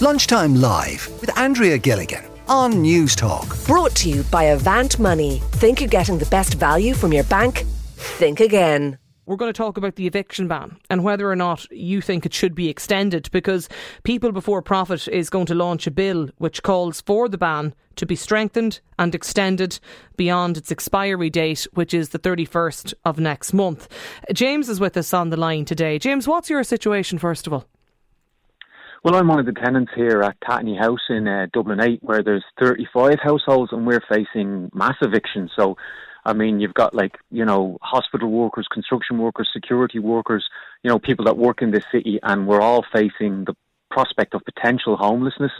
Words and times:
Lunchtime 0.00 0.54
Live 0.54 1.08
with 1.20 1.36
Andrea 1.36 1.76
Gilligan 1.76 2.24
on 2.46 2.74
Newstalk. 2.74 3.66
Brought 3.66 3.96
to 3.96 4.08
you 4.08 4.22
by 4.30 4.44
Avant 4.44 4.96
Money. 5.00 5.42
Think 5.54 5.80
you're 5.80 5.88
getting 5.88 6.18
the 6.18 6.26
best 6.26 6.54
value 6.54 6.94
from 6.94 7.12
your 7.12 7.24
bank? 7.24 7.64
Think 7.96 8.38
again 8.38 8.96
we're 9.28 9.36
going 9.36 9.52
to 9.52 9.56
talk 9.56 9.76
about 9.76 9.96
the 9.96 10.06
eviction 10.06 10.48
ban 10.48 10.78
and 10.88 11.04
whether 11.04 11.30
or 11.30 11.36
not 11.36 11.70
you 11.70 12.00
think 12.00 12.24
it 12.24 12.32
should 12.32 12.54
be 12.54 12.70
extended 12.70 13.28
because 13.30 13.68
People 14.02 14.32
Before 14.32 14.62
Profit 14.62 15.06
is 15.06 15.28
going 15.28 15.44
to 15.46 15.54
launch 15.54 15.86
a 15.86 15.90
bill 15.90 16.30
which 16.38 16.62
calls 16.62 17.02
for 17.02 17.28
the 17.28 17.36
ban 17.36 17.74
to 17.96 18.06
be 18.06 18.16
strengthened 18.16 18.80
and 18.98 19.14
extended 19.14 19.80
beyond 20.16 20.56
its 20.56 20.72
expiry 20.72 21.28
date, 21.28 21.66
which 21.74 21.92
is 21.92 22.08
the 22.08 22.18
31st 22.18 22.94
of 23.04 23.18
next 23.18 23.52
month. 23.52 23.86
James 24.32 24.70
is 24.70 24.80
with 24.80 24.96
us 24.96 25.12
on 25.12 25.28
the 25.28 25.36
line 25.36 25.66
today. 25.66 25.98
James, 25.98 26.26
what's 26.26 26.48
your 26.48 26.64
situation, 26.64 27.18
first 27.18 27.46
of 27.46 27.52
all? 27.52 27.66
Well, 29.04 29.14
I'm 29.14 29.28
one 29.28 29.38
of 29.38 29.46
the 29.46 29.52
tenants 29.52 29.92
here 29.94 30.22
at 30.22 30.40
Tathony 30.40 30.76
House 30.76 31.00
in 31.08 31.28
uh, 31.28 31.46
Dublin 31.52 31.80
8, 31.80 32.02
where 32.02 32.22
there's 32.22 32.44
35 32.60 33.18
households 33.22 33.72
and 33.72 33.86
we're 33.86 34.02
facing 34.08 34.70
mass 34.74 34.96
eviction. 35.00 35.48
So 35.56 35.76
I 36.28 36.34
mean, 36.34 36.60
you've 36.60 36.74
got 36.74 36.94
like, 36.94 37.16
you 37.30 37.44
know, 37.44 37.78
hospital 37.80 38.30
workers, 38.30 38.68
construction 38.70 39.18
workers, 39.18 39.48
security 39.50 39.98
workers, 39.98 40.46
you 40.82 40.90
know, 40.90 40.98
people 40.98 41.24
that 41.24 41.38
work 41.38 41.62
in 41.62 41.70
this 41.70 41.84
city, 41.90 42.20
and 42.22 42.46
we're 42.46 42.60
all 42.60 42.84
facing 42.92 43.44
the 43.46 43.56
prospect 43.90 44.34
of 44.34 44.42
potential 44.44 44.96
homelessness 44.96 45.52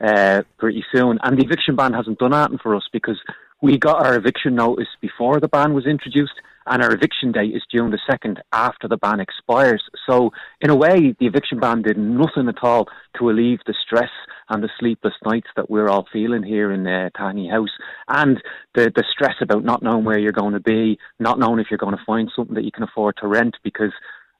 uh, 0.00 0.42
pretty 0.58 0.82
soon. 0.90 1.18
And 1.22 1.38
the 1.38 1.44
eviction 1.44 1.76
ban 1.76 1.92
hasn't 1.92 2.18
done 2.18 2.32
anything 2.32 2.58
for 2.62 2.74
us 2.74 2.84
because 2.92 3.20
we 3.60 3.76
got 3.76 4.06
our 4.06 4.16
eviction 4.16 4.54
notice 4.54 4.88
before 5.02 5.38
the 5.38 5.48
ban 5.48 5.74
was 5.74 5.86
introduced, 5.86 6.40
and 6.66 6.82
our 6.82 6.92
eviction 6.92 7.32
date 7.32 7.54
is 7.54 7.62
June 7.72 7.90
the 7.90 7.98
2nd 8.10 8.38
after 8.52 8.88
the 8.88 8.96
ban 8.96 9.20
expires. 9.20 9.82
So, 10.08 10.30
in 10.60 10.70
a 10.70 10.76
way, 10.76 11.14
the 11.18 11.26
eviction 11.26 11.60
ban 11.60 11.82
did 11.82 11.96
nothing 11.96 12.48
at 12.48 12.62
all 12.62 12.86
to 13.18 13.30
alleviate 13.30 13.62
the 13.66 13.74
stress 13.86 14.10
and 14.48 14.62
the 14.62 14.70
sleepless 14.78 15.14
nights 15.24 15.48
that 15.56 15.70
we're 15.70 15.88
all 15.88 16.06
feeling 16.12 16.42
here 16.42 16.72
in 16.72 16.84
the 16.84 17.10
uh, 17.14 17.18
Tathony 17.18 17.48
House, 17.48 17.70
and 18.08 18.42
the, 18.74 18.92
the 18.94 19.04
stress 19.10 19.34
about 19.40 19.64
not 19.64 19.82
knowing 19.82 20.04
where 20.04 20.18
you're 20.18 20.32
going 20.32 20.54
to 20.54 20.60
be, 20.60 20.98
not 21.18 21.38
knowing 21.38 21.60
if 21.60 21.66
you're 21.70 21.78
going 21.78 21.96
to 21.96 22.04
find 22.04 22.30
something 22.34 22.54
that 22.54 22.64
you 22.64 22.72
can 22.72 22.84
afford 22.84 23.16
to 23.20 23.28
rent, 23.28 23.56
because 23.62 23.92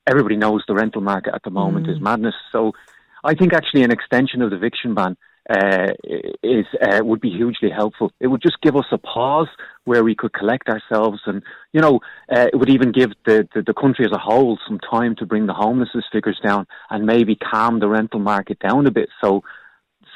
everybody 0.07 0.37
knows 0.37 0.63
the 0.67 0.75
rental 0.75 1.01
market 1.01 1.35
at 1.35 1.43
the 1.43 1.51
moment 1.51 1.87
mm. 1.87 1.95
is 1.95 2.01
madness. 2.01 2.35
So, 2.53 2.73
I 3.25 3.35
think 3.35 3.53
actually 3.53 3.83
an 3.83 3.91
extension 3.91 4.43
of 4.43 4.51
the 4.51 4.57
eviction 4.57 4.95
ban 4.95 5.17
uh, 5.49 5.93
is 6.43 6.67
uh, 6.83 7.05
would 7.05 7.21
be 7.21 7.31
hugely 7.31 7.71
helpful. 7.71 8.13
It 8.19 8.27
would 8.27 8.43
just 8.43 8.61
give 8.63 8.77
us 8.77 8.87
a 8.91 8.99
pause 8.99 9.49
where 9.85 10.03
we 10.03 10.15
could 10.15 10.33
collect 10.33 10.69
ourselves, 10.69 11.21
and 11.27 11.43
you 11.73 11.81
know, 11.81 12.01
uh, 12.35 12.47
it 12.53 12.57
would 12.57 12.71
even 12.71 12.91
give 12.91 13.11
the, 13.25 13.49
the, 13.55 13.63
the 13.63 13.75
country 13.75 14.05
as 14.05 14.13
a 14.13 14.19
whole 14.19 14.59
some 14.67 14.81
time 14.81 15.15
to 15.17 15.27
bring 15.27 15.47
the 15.47 15.55
homelessness 15.55 16.05
figures 16.11 16.41
down 16.45 16.67
and 16.91 17.07
maybe 17.07 17.37
calm 17.37 17.79
the 17.79 17.89
rental 17.89 18.21
market 18.21 18.59
down 18.59 18.87
a 18.87 18.91
bit, 18.91 19.09
so 19.23 19.43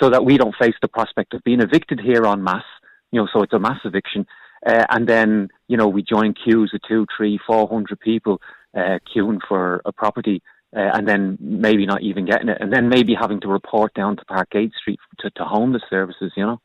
so 0.00 0.10
that 0.10 0.24
we 0.24 0.36
don't 0.36 0.54
face 0.58 0.74
the 0.82 0.88
prospect 0.88 1.34
of 1.34 1.44
being 1.44 1.60
evicted 1.60 2.00
here 2.00 2.26
en 2.26 2.42
masse. 2.42 2.64
You 3.12 3.20
know, 3.20 3.28
so 3.32 3.42
it's 3.42 3.52
a 3.52 3.58
mass 3.58 3.80
eviction, 3.84 4.26
uh, 4.66 4.86
and 4.90 5.08
then 5.08 5.48
you 5.68 5.76
know 5.76 5.86
we 5.86 6.02
join 6.02 6.34
queues 6.34 6.72
of 6.74 6.80
two, 6.88 7.06
three, 7.16 7.38
four 7.46 7.68
hundred 7.68 8.00
people 8.00 8.40
uh, 8.76 8.98
queuing 9.14 9.38
for 9.48 9.80
a 9.84 9.92
property 9.92 10.42
uh, 10.76 10.90
and 10.94 11.08
then 11.08 11.36
maybe 11.40 11.86
not 11.86 12.02
even 12.02 12.24
getting 12.24 12.48
it, 12.48 12.58
and 12.60 12.72
then 12.72 12.88
maybe 12.88 13.14
having 13.14 13.40
to 13.40 13.48
report 13.48 13.92
down 13.94 14.16
to 14.16 14.24
Parkgate 14.26 14.72
Street 14.80 15.00
to, 15.18 15.30
to 15.30 15.44
homeless 15.44 15.82
services, 15.90 16.32
you 16.36 16.44
know. 16.44 16.60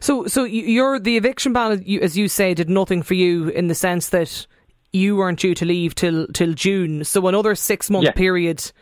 So, 0.00 0.26
so 0.26 0.44
you're 0.44 0.98
the 0.98 1.16
eviction 1.16 1.52
ban, 1.52 1.84
as 2.00 2.16
you 2.16 2.28
say, 2.28 2.54
did 2.54 2.70
nothing 2.70 3.02
for 3.02 3.14
you 3.14 3.48
in 3.48 3.68
the 3.68 3.74
sense 3.74 4.08
that 4.10 4.46
you 4.92 5.16
weren't 5.16 5.40
due 5.40 5.54
to 5.54 5.64
leave 5.64 5.94
till 5.94 6.26
till 6.28 6.54
June. 6.54 7.04
So 7.04 7.26
another 7.26 7.54
six 7.54 7.90
month 7.90 8.04
yeah. 8.04 8.12
period 8.12 8.72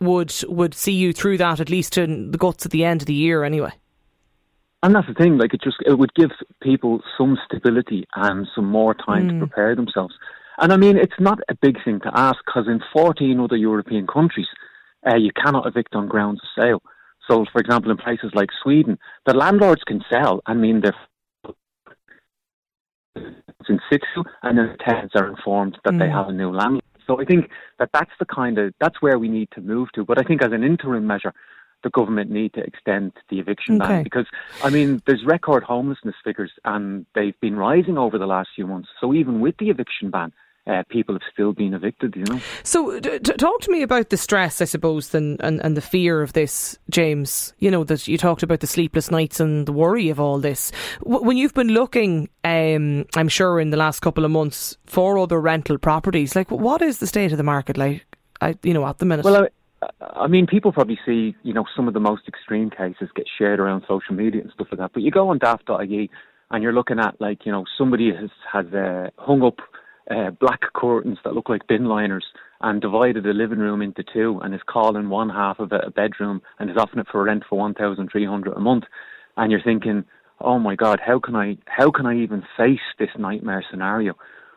would 0.00 0.32
would 0.46 0.74
see 0.74 0.92
you 0.92 1.12
through 1.12 1.38
that 1.38 1.60
at 1.60 1.68
least 1.68 1.92
to 1.94 2.06
the 2.06 2.38
guts 2.38 2.64
at 2.64 2.72
the 2.72 2.84
end 2.84 3.02
of 3.02 3.06
the 3.06 3.14
year, 3.14 3.44
anyway. 3.44 3.72
And 4.82 4.94
that's 4.94 5.08
the 5.08 5.14
thing, 5.14 5.38
like 5.38 5.54
it 5.54 5.60
just 5.62 5.76
it 5.84 5.98
would 5.98 6.14
give 6.14 6.30
people 6.62 7.02
some 7.18 7.36
stability 7.44 8.06
and 8.14 8.46
some 8.54 8.66
more 8.66 8.94
time 8.94 9.28
mm. 9.28 9.32
to 9.32 9.46
prepare 9.46 9.74
themselves. 9.74 10.14
And 10.60 10.72
I 10.72 10.76
mean, 10.76 10.96
it's 10.96 11.20
not 11.20 11.38
a 11.48 11.54
big 11.54 11.76
thing 11.84 12.00
to 12.00 12.10
ask 12.14 12.38
because 12.44 12.66
in 12.66 12.80
14 12.92 13.40
other 13.40 13.56
European 13.56 14.06
countries, 14.06 14.48
uh, 15.06 15.16
you 15.16 15.30
cannot 15.32 15.66
evict 15.66 15.94
on 15.94 16.08
grounds 16.08 16.40
of 16.42 16.62
sale. 16.62 16.82
So, 17.28 17.44
for 17.52 17.60
example, 17.60 17.90
in 17.90 17.96
places 17.96 18.32
like 18.34 18.48
Sweden, 18.62 18.98
the 19.26 19.34
landlords 19.34 19.82
can 19.86 20.02
sell. 20.10 20.40
I 20.46 20.54
mean, 20.54 20.80
they're 20.82 20.94
in 23.68 23.80
situ, 23.90 24.24
and 24.42 24.58
then 24.58 24.68
the 24.76 24.84
tenants 24.84 25.14
are 25.14 25.28
informed 25.28 25.78
that 25.84 25.94
mm. 25.94 25.98
they 25.98 26.08
have 26.08 26.28
a 26.28 26.32
new 26.32 26.50
landlord. 26.50 26.82
So 27.06 27.20
I 27.20 27.24
think 27.24 27.50
that 27.78 27.90
that's 27.92 28.10
the 28.18 28.26
kind 28.26 28.58
of 28.58 28.74
that's 28.80 29.00
where 29.00 29.18
we 29.18 29.28
need 29.28 29.48
to 29.52 29.60
move 29.60 29.88
to. 29.94 30.04
But 30.04 30.18
I 30.18 30.22
think 30.22 30.42
as 30.42 30.52
an 30.52 30.62
interim 30.62 31.06
measure, 31.06 31.32
the 31.82 31.90
government 31.90 32.30
need 32.30 32.52
to 32.54 32.60
extend 32.60 33.12
the 33.30 33.38
eviction 33.38 33.80
okay. 33.80 33.88
ban 33.88 34.02
because 34.02 34.26
I 34.62 34.70
mean 34.70 35.00
there's 35.06 35.24
record 35.24 35.62
homelessness 35.62 36.16
figures 36.24 36.52
and 36.64 37.06
they've 37.14 37.38
been 37.40 37.56
rising 37.56 37.96
over 37.96 38.18
the 38.18 38.26
last 38.26 38.50
few 38.54 38.66
months. 38.66 38.88
So 39.00 39.14
even 39.14 39.40
with 39.40 39.56
the 39.58 39.70
eviction 39.70 40.10
ban, 40.10 40.32
uh, 40.68 40.82
people 40.90 41.14
have 41.14 41.22
still 41.32 41.52
been 41.52 41.72
evicted, 41.72 42.14
you 42.14 42.24
know. 42.24 42.40
So, 42.62 43.00
t- 43.00 43.18
talk 43.18 43.60
to 43.62 43.70
me 43.72 43.82
about 43.82 44.10
the 44.10 44.16
stress, 44.16 44.60
I 44.60 44.66
suppose, 44.66 45.14
and, 45.14 45.40
and, 45.42 45.60
and 45.64 45.76
the 45.76 45.80
fear 45.80 46.22
of 46.22 46.34
this, 46.34 46.78
James. 46.90 47.54
You 47.58 47.70
know, 47.70 47.84
that 47.84 48.06
you 48.06 48.18
talked 48.18 48.42
about 48.42 48.60
the 48.60 48.66
sleepless 48.66 49.10
nights 49.10 49.40
and 49.40 49.66
the 49.66 49.72
worry 49.72 50.10
of 50.10 50.20
all 50.20 50.38
this. 50.38 50.70
W- 51.02 51.24
when 51.24 51.36
you've 51.36 51.54
been 51.54 51.68
looking, 51.68 52.28
um, 52.44 53.06
I'm 53.16 53.28
sure, 53.28 53.60
in 53.60 53.70
the 53.70 53.76
last 53.76 54.00
couple 54.00 54.24
of 54.24 54.30
months 54.30 54.76
for 54.84 55.18
other 55.18 55.40
rental 55.40 55.78
properties, 55.78 56.36
like 56.36 56.50
what 56.50 56.82
is 56.82 56.98
the 56.98 57.06
state 57.06 57.32
of 57.32 57.38
the 57.38 57.44
market 57.44 57.76
like, 57.76 58.04
I, 58.40 58.56
you 58.62 58.74
know, 58.74 58.86
at 58.86 58.98
the 58.98 59.06
minute? 59.06 59.24
Well, 59.24 59.44
I, 59.82 59.88
I 60.02 60.26
mean, 60.26 60.46
people 60.46 60.72
probably 60.72 60.98
see, 61.06 61.34
you 61.42 61.54
know, 61.54 61.64
some 61.74 61.88
of 61.88 61.94
the 61.94 62.00
most 62.00 62.28
extreme 62.28 62.70
cases 62.70 63.08
get 63.14 63.26
shared 63.38 63.60
around 63.60 63.84
social 63.88 64.14
media 64.14 64.42
and 64.42 64.50
stuff 64.52 64.68
like 64.70 64.80
that. 64.80 64.92
But 64.92 65.02
you 65.02 65.10
go 65.10 65.30
on 65.30 65.38
daft.ie 65.38 66.10
and 66.50 66.62
you're 66.62 66.72
looking 66.72 66.98
at, 66.98 67.20
like, 67.20 67.46
you 67.46 67.52
know, 67.52 67.64
somebody 67.76 68.12
has, 68.12 68.30
has 68.52 68.66
uh, 68.74 69.08
hung 69.16 69.42
up 69.42 69.58
uh, 70.10 70.30
black 70.30 70.60
curtains 70.74 71.18
that 71.24 71.34
look 71.34 71.48
like 71.48 71.66
bin 71.66 71.84
liners 71.84 72.24
and 72.60 72.80
divided 72.80 73.24
the 73.24 73.32
living 73.32 73.58
room 73.58 73.82
into 73.82 74.02
two 74.12 74.40
and 74.42 74.54
is 74.54 74.60
calling 74.66 75.08
one 75.08 75.28
half 75.28 75.58
of 75.58 75.72
it 75.72 75.80
a 75.84 75.90
bedroom 75.90 76.42
and 76.58 76.70
is 76.70 76.76
offering 76.76 77.00
it 77.00 77.06
for 77.10 77.22
rent 77.22 77.44
for 77.48 77.58
1300 77.58 78.52
a 78.52 78.60
month. 78.60 78.84
And 79.36 79.50
you're 79.50 79.62
thinking 79.62 80.04
oh 80.40 80.58
my 80.58 80.74
god 80.76 81.00
how 81.04 81.18
can 81.18 81.34
i 81.34 81.56
how 81.66 81.90
can 81.90 82.06
i 82.06 82.16
even 82.16 82.42
face 82.56 82.78
this 82.98 83.08
nightmare 83.18 83.64
scenario 83.70 84.14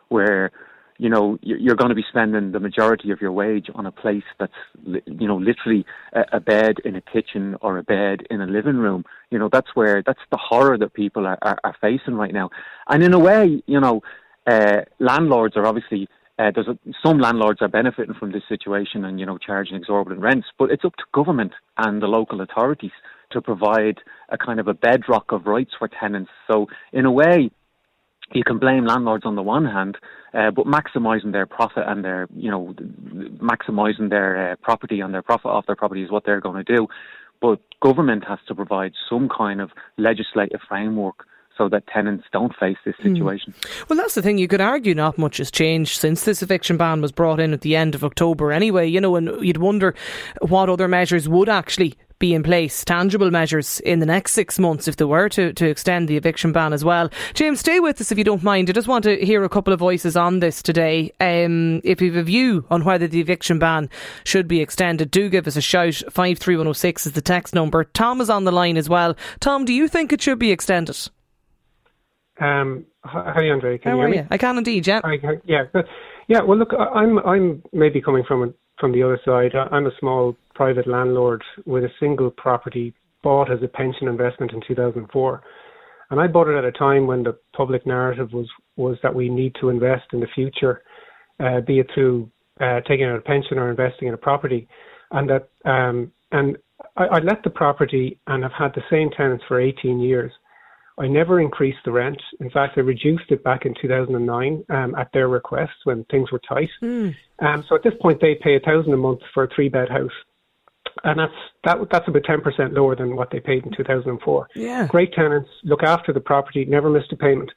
where 0.08 0.52
you 0.98 1.08
know 1.08 1.38
you're 1.42 1.74
going 1.74 1.88
to 1.88 1.94
be 1.94 2.04
spending 2.08 2.52
the 2.52 2.60
majority 2.60 3.10
of 3.10 3.20
your 3.20 3.32
wage 3.32 3.68
on 3.74 3.86
a 3.86 3.90
place 3.90 4.22
that's 4.38 4.52
you 4.84 5.26
know 5.26 5.36
literally 5.36 5.84
a, 6.12 6.38
bed 6.38 6.76
in 6.84 6.94
a 6.94 7.00
kitchen 7.00 7.56
or 7.60 7.78
a 7.78 7.82
bed 7.82 8.20
in 8.30 8.40
a 8.40 8.46
living 8.46 8.76
room? 8.76 9.04
You 9.30 9.38
know 9.38 9.48
that's 9.50 9.74
where 9.74 10.02
that's 10.04 10.20
the 10.30 10.36
horror 10.36 10.78
that 10.78 10.92
people 10.92 11.26
are, 11.26 11.38
are, 11.42 11.58
are 11.64 11.76
facing 11.80 12.14
right 12.14 12.32
now. 12.32 12.50
And 12.88 13.02
in 13.02 13.14
a 13.14 13.18
way 13.18 13.62
you 13.66 13.80
know 13.80 14.02
uh, 14.46 14.82
landlords 14.98 15.56
are 15.56 15.66
obviously 15.66 16.08
uh, 16.38 16.50
there's 16.54 16.68
a, 16.68 16.78
some 17.04 17.18
landlords 17.18 17.60
are 17.60 17.68
benefiting 17.68 18.14
from 18.14 18.32
this 18.32 18.42
situation 18.48 19.04
and 19.04 19.20
you 19.20 19.26
know 19.26 19.38
charging 19.38 19.76
exorbitant 19.76 20.20
rents, 20.20 20.46
but 20.58 20.70
it's 20.70 20.84
up 20.84 20.96
to 20.96 21.04
government 21.14 21.52
and 21.78 22.02
the 22.02 22.06
local 22.06 22.40
authorities 22.40 22.90
to 23.30 23.40
provide 23.40 23.98
a 24.28 24.38
kind 24.38 24.58
of 24.60 24.68
a 24.68 24.74
bedrock 24.74 25.30
of 25.30 25.46
rights 25.46 25.72
for 25.78 25.88
tenants. 25.88 26.30
So 26.50 26.66
in 26.92 27.04
a 27.04 27.10
way, 27.10 27.50
you 28.32 28.44
can 28.44 28.58
blame 28.58 28.86
landlords 28.86 29.24
on 29.26 29.36
the 29.36 29.42
one 29.42 29.64
hand, 29.64 29.98
uh, 30.34 30.50
but 30.50 30.66
maximising 30.66 31.32
their 31.32 31.46
profit 31.46 31.84
and 31.86 32.04
their, 32.04 32.28
you 32.34 32.50
know, 32.50 32.74
maximising 33.38 34.08
their 34.10 34.52
uh, 34.52 34.56
property 34.62 35.00
and 35.00 35.12
their 35.12 35.22
profit 35.22 35.50
off 35.50 35.66
their 35.66 35.76
property 35.76 36.02
is 36.02 36.10
what 36.10 36.24
they're 36.24 36.40
going 36.40 36.64
to 36.64 36.76
do. 36.76 36.86
But 37.40 37.60
government 37.80 38.24
has 38.26 38.38
to 38.48 38.54
provide 38.54 38.92
some 39.10 39.28
kind 39.28 39.60
of 39.60 39.70
legislative 39.98 40.60
framework 40.68 41.26
so 41.56 41.68
that 41.68 41.86
tenants 41.86 42.24
don't 42.32 42.54
face 42.58 42.76
this 42.84 42.94
hmm. 43.00 43.14
situation. 43.14 43.54
Mm. 43.60 43.88
Well, 43.88 43.96
that's 43.96 44.14
the 44.14 44.22
thing. 44.22 44.38
You 44.38 44.48
could 44.48 44.60
argue 44.60 44.94
not 44.94 45.18
much 45.18 45.38
has 45.38 45.50
changed 45.50 45.98
since 45.98 46.24
this 46.24 46.42
eviction 46.42 46.76
ban 46.76 47.00
was 47.00 47.12
brought 47.12 47.40
in 47.40 47.52
at 47.52 47.60
the 47.60 47.76
end 47.76 47.94
of 47.94 48.04
October 48.04 48.52
anyway, 48.52 48.88
you 48.88 49.00
know, 49.00 49.16
and 49.16 49.44
you'd 49.44 49.58
wonder 49.58 49.94
what 50.40 50.68
other 50.68 50.88
measures 50.88 51.28
would 51.28 51.48
actually 51.48 51.94
be 52.22 52.34
in 52.34 52.44
place, 52.44 52.84
tangible 52.84 53.32
measures 53.32 53.80
in 53.80 53.98
the 53.98 54.06
next 54.06 54.32
six 54.32 54.56
months 54.56 54.86
if 54.86 54.94
they 54.94 55.04
were 55.04 55.28
to, 55.28 55.52
to 55.54 55.68
extend 55.68 56.06
the 56.06 56.16
eviction 56.16 56.52
ban 56.52 56.72
as 56.72 56.84
well. 56.84 57.10
James, 57.34 57.58
stay 57.58 57.80
with 57.80 58.00
us 58.00 58.12
if 58.12 58.16
you 58.16 58.22
don't 58.22 58.44
mind. 58.44 58.70
I 58.70 58.72
just 58.72 58.86
want 58.86 59.02
to 59.04 59.16
hear 59.26 59.42
a 59.42 59.48
couple 59.48 59.72
of 59.72 59.80
voices 59.80 60.16
on 60.16 60.38
this 60.38 60.62
today. 60.62 61.10
Um, 61.18 61.80
if 61.82 62.00
you 62.00 62.12
have 62.12 62.20
a 62.20 62.22
view 62.22 62.64
on 62.70 62.84
whether 62.84 63.08
the 63.08 63.20
eviction 63.20 63.58
ban 63.58 63.90
should 64.22 64.46
be 64.46 64.60
extended, 64.60 65.10
do 65.10 65.28
give 65.28 65.48
us 65.48 65.56
a 65.56 65.60
shout. 65.60 65.94
53106 66.12 67.06
is 67.06 67.12
the 67.12 67.20
text 67.20 67.56
number. 67.56 67.82
Tom 67.82 68.20
is 68.20 68.30
on 68.30 68.44
the 68.44 68.52
line 68.52 68.76
as 68.76 68.88
well. 68.88 69.16
Tom, 69.40 69.64
do 69.64 69.72
you 69.72 69.88
think 69.88 70.12
it 70.12 70.22
should 70.22 70.38
be 70.38 70.52
extended? 70.52 71.10
Um, 72.42 72.86
hi, 73.04 73.48
Andre. 73.50 73.78
Can 73.78 73.92
How 73.92 73.96
you 73.96 74.02
are 74.02 74.08
hear 74.08 74.16
you? 74.16 74.22
Me? 74.22 74.28
I 74.30 74.38
can 74.38 74.58
indeed. 74.58 74.86
Yeah. 74.86 75.00
I, 75.04 75.16
yeah. 75.44 75.64
Yeah. 76.28 76.42
Well, 76.42 76.58
look, 76.58 76.70
I'm 76.72 77.18
I'm 77.20 77.62
maybe 77.72 78.00
coming 78.00 78.24
from 78.26 78.42
a, 78.42 78.52
from 78.80 78.92
the 78.92 79.02
other 79.02 79.20
side. 79.24 79.52
I'm 79.54 79.86
a 79.86 79.96
small 80.00 80.36
private 80.54 80.88
landlord 80.88 81.42
with 81.66 81.84
a 81.84 81.90
single 82.00 82.30
property 82.30 82.94
bought 83.22 83.52
as 83.52 83.62
a 83.62 83.68
pension 83.68 84.08
investment 84.08 84.52
in 84.52 84.60
2004, 84.66 85.42
and 86.10 86.20
I 86.20 86.26
bought 86.26 86.48
it 86.48 86.58
at 86.58 86.64
a 86.64 86.72
time 86.72 87.06
when 87.06 87.22
the 87.22 87.38
public 87.56 87.86
narrative 87.86 88.32
was 88.32 88.48
was 88.76 88.96
that 89.04 89.14
we 89.14 89.28
need 89.28 89.54
to 89.60 89.68
invest 89.68 90.06
in 90.12 90.20
the 90.20 90.26
future, 90.34 90.82
uh, 91.38 91.60
be 91.60 91.78
it 91.78 91.90
through 91.94 92.28
uh, 92.60 92.80
taking 92.88 93.04
out 93.04 93.18
a 93.18 93.22
pension 93.22 93.58
or 93.58 93.70
investing 93.70 94.08
in 94.08 94.14
a 94.14 94.18
property, 94.18 94.66
and 95.12 95.30
that 95.30 95.48
um, 95.64 96.10
and 96.32 96.56
I, 96.96 97.04
I 97.04 97.18
let 97.20 97.44
the 97.44 97.50
property 97.50 98.18
and 98.26 98.42
have 98.42 98.52
had 98.52 98.72
the 98.74 98.82
same 98.90 99.10
tenants 99.10 99.44
for 99.46 99.60
18 99.60 100.00
years. 100.00 100.32
I 100.98 101.06
never 101.06 101.40
increased 101.40 101.78
the 101.84 101.92
rent. 101.92 102.20
In 102.40 102.50
fact, 102.50 102.76
I 102.76 102.80
reduced 102.80 103.30
it 103.30 103.42
back 103.42 103.64
in 103.64 103.74
2009 103.80 104.64
um, 104.68 104.94
at 104.94 105.08
their 105.12 105.28
request 105.28 105.72
when 105.84 106.04
things 106.04 106.30
were 106.30 106.40
tight. 106.46 106.68
Mm. 106.82 107.14
Um, 107.38 107.64
so 107.68 107.74
at 107.74 107.82
this 107.82 107.94
point, 108.00 108.20
they 108.20 108.34
pay 108.34 108.56
a 108.56 108.60
thousand 108.60 108.92
a 108.92 108.96
month 108.96 109.20
for 109.32 109.44
a 109.44 109.48
three 109.54 109.68
bed 109.68 109.88
house, 109.88 110.10
and 111.04 111.18
that's 111.18 111.32
that, 111.64 111.78
that's 111.90 112.08
about 112.08 112.22
10% 112.22 112.72
lower 112.72 112.94
than 112.94 113.16
what 113.16 113.30
they 113.30 113.40
paid 113.40 113.64
in 113.64 113.72
2004. 113.74 114.48
Yeah. 114.54 114.86
Great 114.86 115.12
tenants, 115.14 115.48
look 115.64 115.82
after 115.82 116.12
the 116.12 116.20
property, 116.20 116.64
never 116.66 116.90
missed 116.90 117.12
a 117.12 117.16
payment, 117.16 117.50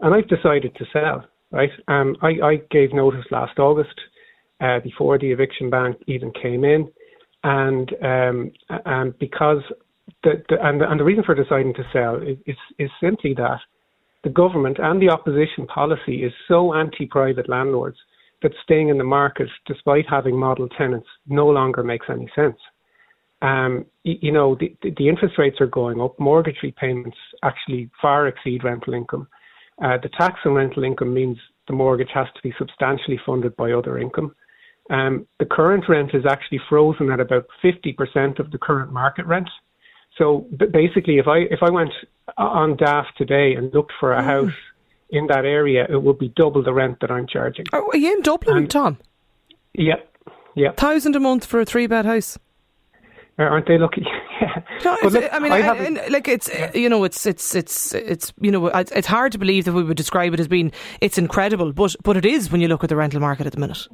and 0.00 0.14
I've 0.14 0.28
decided 0.28 0.74
to 0.76 0.84
sell. 0.92 1.24
Right, 1.52 1.70
um, 1.86 2.16
I, 2.22 2.30
I 2.42 2.56
gave 2.72 2.92
notice 2.92 3.24
last 3.30 3.58
August 3.60 3.94
uh, 4.60 4.80
before 4.80 5.16
the 5.16 5.30
eviction 5.30 5.70
ban 5.70 5.94
even 6.08 6.32
came 6.32 6.64
in, 6.64 6.90
and 7.44 7.94
um, 8.02 8.52
and 8.84 9.16
because 9.18 9.62
the, 10.22 10.42
the, 10.48 10.56
and, 10.64 10.82
and 10.82 11.00
the 11.00 11.04
reason 11.04 11.24
for 11.24 11.34
deciding 11.34 11.74
to 11.74 11.84
sell 11.92 12.16
is, 12.16 12.38
is, 12.46 12.56
is 12.78 12.90
simply 13.00 13.34
that 13.34 13.58
the 14.24 14.30
government 14.30 14.78
and 14.80 15.00
the 15.00 15.08
opposition 15.08 15.66
policy 15.66 16.24
is 16.24 16.32
so 16.48 16.74
anti-private 16.74 17.48
landlords 17.48 17.96
that 18.42 18.52
staying 18.62 18.88
in 18.88 18.98
the 18.98 19.04
market, 19.04 19.48
despite 19.66 20.04
having 20.08 20.38
model 20.38 20.68
tenants, 20.68 21.06
no 21.26 21.46
longer 21.46 21.82
makes 21.82 22.06
any 22.10 22.30
sense. 22.34 22.56
Um, 23.42 23.86
you, 24.02 24.32
know, 24.32 24.56
the, 24.58 24.74
the 24.82 25.08
interest 25.08 25.38
rates 25.38 25.60
are 25.60 25.66
going 25.66 26.00
up. 26.00 26.18
Mortgage 26.18 26.58
repayments 26.62 27.16
actually 27.42 27.90
far 28.00 28.28
exceed 28.28 28.64
rental 28.64 28.94
income. 28.94 29.28
Uh, 29.82 29.98
the 30.02 30.08
tax 30.18 30.40
on 30.44 30.54
rental 30.54 30.84
income 30.84 31.12
means 31.12 31.36
the 31.68 31.74
mortgage 31.74 32.10
has 32.14 32.26
to 32.34 32.42
be 32.42 32.54
substantially 32.58 33.20
funded 33.26 33.54
by 33.56 33.72
other 33.72 33.98
income. 33.98 34.34
Um, 34.90 35.26
the 35.38 35.44
current 35.44 35.84
rent 35.88 36.10
is 36.14 36.24
actually 36.28 36.60
frozen 36.68 37.10
at 37.10 37.20
about 37.20 37.46
50% 37.62 38.38
of 38.38 38.50
the 38.50 38.58
current 38.58 38.92
market 38.92 39.26
rent. 39.26 39.48
So 40.18 40.46
basically, 40.72 41.18
if 41.18 41.28
I 41.28 41.38
if 41.38 41.62
I 41.62 41.70
went 41.70 41.90
on 42.38 42.76
DAFT 42.76 43.16
today 43.16 43.54
and 43.54 43.72
looked 43.74 43.92
for 44.00 44.12
a 44.12 44.22
mm. 44.22 44.24
house 44.24 44.54
in 45.10 45.26
that 45.28 45.44
area, 45.44 45.86
it 45.88 46.02
would 46.02 46.18
be 46.18 46.28
double 46.36 46.62
the 46.62 46.72
rent 46.72 47.00
that 47.00 47.10
I'm 47.10 47.26
charging. 47.26 47.66
Are 47.72 47.96
you 47.96 48.12
in 48.12 48.22
Dublin, 48.22 48.56
and, 48.56 48.70
Tom? 48.70 48.98
Yeah, 49.74 49.96
yeah. 50.54 50.72
Thousand 50.72 51.16
a 51.16 51.20
month 51.20 51.44
for 51.44 51.60
a 51.60 51.64
three 51.64 51.86
bed 51.86 52.06
house. 52.06 52.38
Aren't 53.38 53.68
they 53.68 53.76
lucky? 53.76 54.06
yeah. 54.40 54.62
No, 54.82 54.96
look, 55.02 55.28
I 55.30 55.38
mean, 55.38 55.52
I 55.52 55.58
I, 55.58 56.08
like 56.08 56.26
it's 56.26 56.48
yeah. 56.48 56.74
you 56.74 56.88
know, 56.88 57.04
it's 57.04 57.26
it's 57.26 57.54
it's 57.54 57.94
it's 57.94 58.32
you 58.40 58.50
know, 58.50 58.68
it's 58.68 59.06
hard 59.06 59.32
to 59.32 59.38
believe 59.38 59.66
that 59.66 59.74
we 59.74 59.82
would 59.82 59.98
describe 59.98 60.32
it 60.32 60.40
as 60.40 60.48
being 60.48 60.72
it's 61.02 61.18
incredible, 61.18 61.74
but 61.74 61.94
but 62.02 62.16
it 62.16 62.24
is 62.24 62.50
when 62.50 62.62
you 62.62 62.68
look 62.68 62.82
at 62.82 62.88
the 62.88 62.96
rental 62.96 63.20
market 63.20 63.46
at 63.46 63.52
the 63.52 63.60
minute 63.60 63.86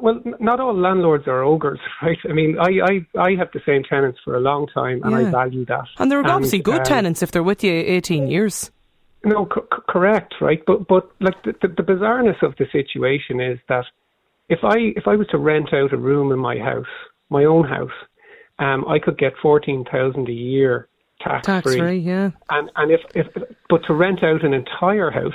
well, 0.00 0.20
not 0.40 0.60
all 0.60 0.78
landlords 0.78 1.26
are 1.26 1.42
ogres, 1.42 1.80
right? 2.02 2.18
I 2.28 2.32
mean, 2.32 2.58
I, 2.58 2.80
I, 3.16 3.20
I 3.20 3.34
have 3.36 3.48
the 3.52 3.60
same 3.66 3.82
tenants 3.84 4.18
for 4.24 4.36
a 4.36 4.40
long 4.40 4.66
time, 4.68 5.02
and 5.02 5.12
yeah. 5.12 5.28
I 5.28 5.30
value 5.30 5.64
that. 5.66 5.84
And 5.98 6.10
they're 6.10 6.26
obviously 6.26 6.60
good 6.60 6.80
um, 6.80 6.84
tenants 6.84 7.22
if 7.22 7.30
they're 7.30 7.42
with 7.42 7.64
you 7.64 7.72
eighteen 7.72 8.28
years. 8.28 8.70
No, 9.24 9.46
correct, 9.46 10.34
right? 10.40 10.62
But 10.66 10.86
but 10.86 11.10
like 11.20 11.42
the, 11.44 11.54
the, 11.60 11.68
the 11.68 11.82
bizarreness 11.82 12.40
of 12.42 12.54
the 12.56 12.66
situation 12.70 13.40
is 13.40 13.58
that 13.68 13.84
if 14.48 14.60
I 14.62 14.76
if 14.96 15.06
I 15.06 15.16
was 15.16 15.26
to 15.28 15.38
rent 15.38 15.72
out 15.72 15.92
a 15.92 15.96
room 15.96 16.32
in 16.32 16.38
my 16.38 16.58
house, 16.58 16.86
my 17.30 17.44
own 17.44 17.66
house, 17.66 17.90
um, 18.58 18.84
I 18.86 18.98
could 18.98 19.18
get 19.18 19.32
fourteen 19.42 19.84
thousand 19.90 20.28
a 20.28 20.32
year 20.32 20.88
tax, 21.20 21.46
tax 21.46 21.64
free. 21.64 21.78
free. 21.78 21.98
Yeah. 21.98 22.30
And 22.50 22.70
and 22.76 22.92
if, 22.92 23.00
if 23.14 23.26
but 23.68 23.82
to 23.86 23.94
rent 23.94 24.22
out 24.22 24.44
an 24.44 24.54
entire 24.54 25.10
house 25.10 25.32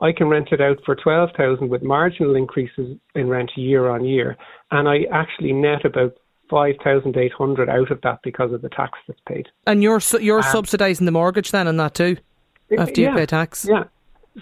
I 0.00 0.12
can 0.12 0.28
rent 0.28 0.48
it 0.50 0.60
out 0.60 0.78
for 0.84 0.94
12,000 0.94 1.68
with 1.68 1.82
marginal 1.82 2.34
increases 2.34 2.96
in 3.14 3.28
rent 3.28 3.50
year 3.56 3.88
on 3.88 4.04
year. 4.04 4.36
And 4.70 4.88
I 4.88 5.00
actually 5.12 5.52
net 5.52 5.84
about 5.84 6.14
5,800 6.50 7.68
out 7.68 7.90
of 7.90 8.00
that 8.02 8.20
because 8.22 8.52
of 8.52 8.62
the 8.62 8.68
tax 8.68 8.98
that's 9.06 9.20
paid. 9.26 9.48
And 9.66 9.82
you're 9.82 10.00
you're 10.20 10.38
um, 10.38 10.44
subsidising 10.44 11.04
the 11.04 11.12
mortgage 11.12 11.52
then 11.52 11.68
on 11.68 11.76
that 11.76 11.94
too, 11.94 12.16
after 12.76 13.00
yeah, 13.00 13.10
you 13.10 13.16
pay 13.16 13.26
tax. 13.26 13.66
Yeah. 13.68 13.84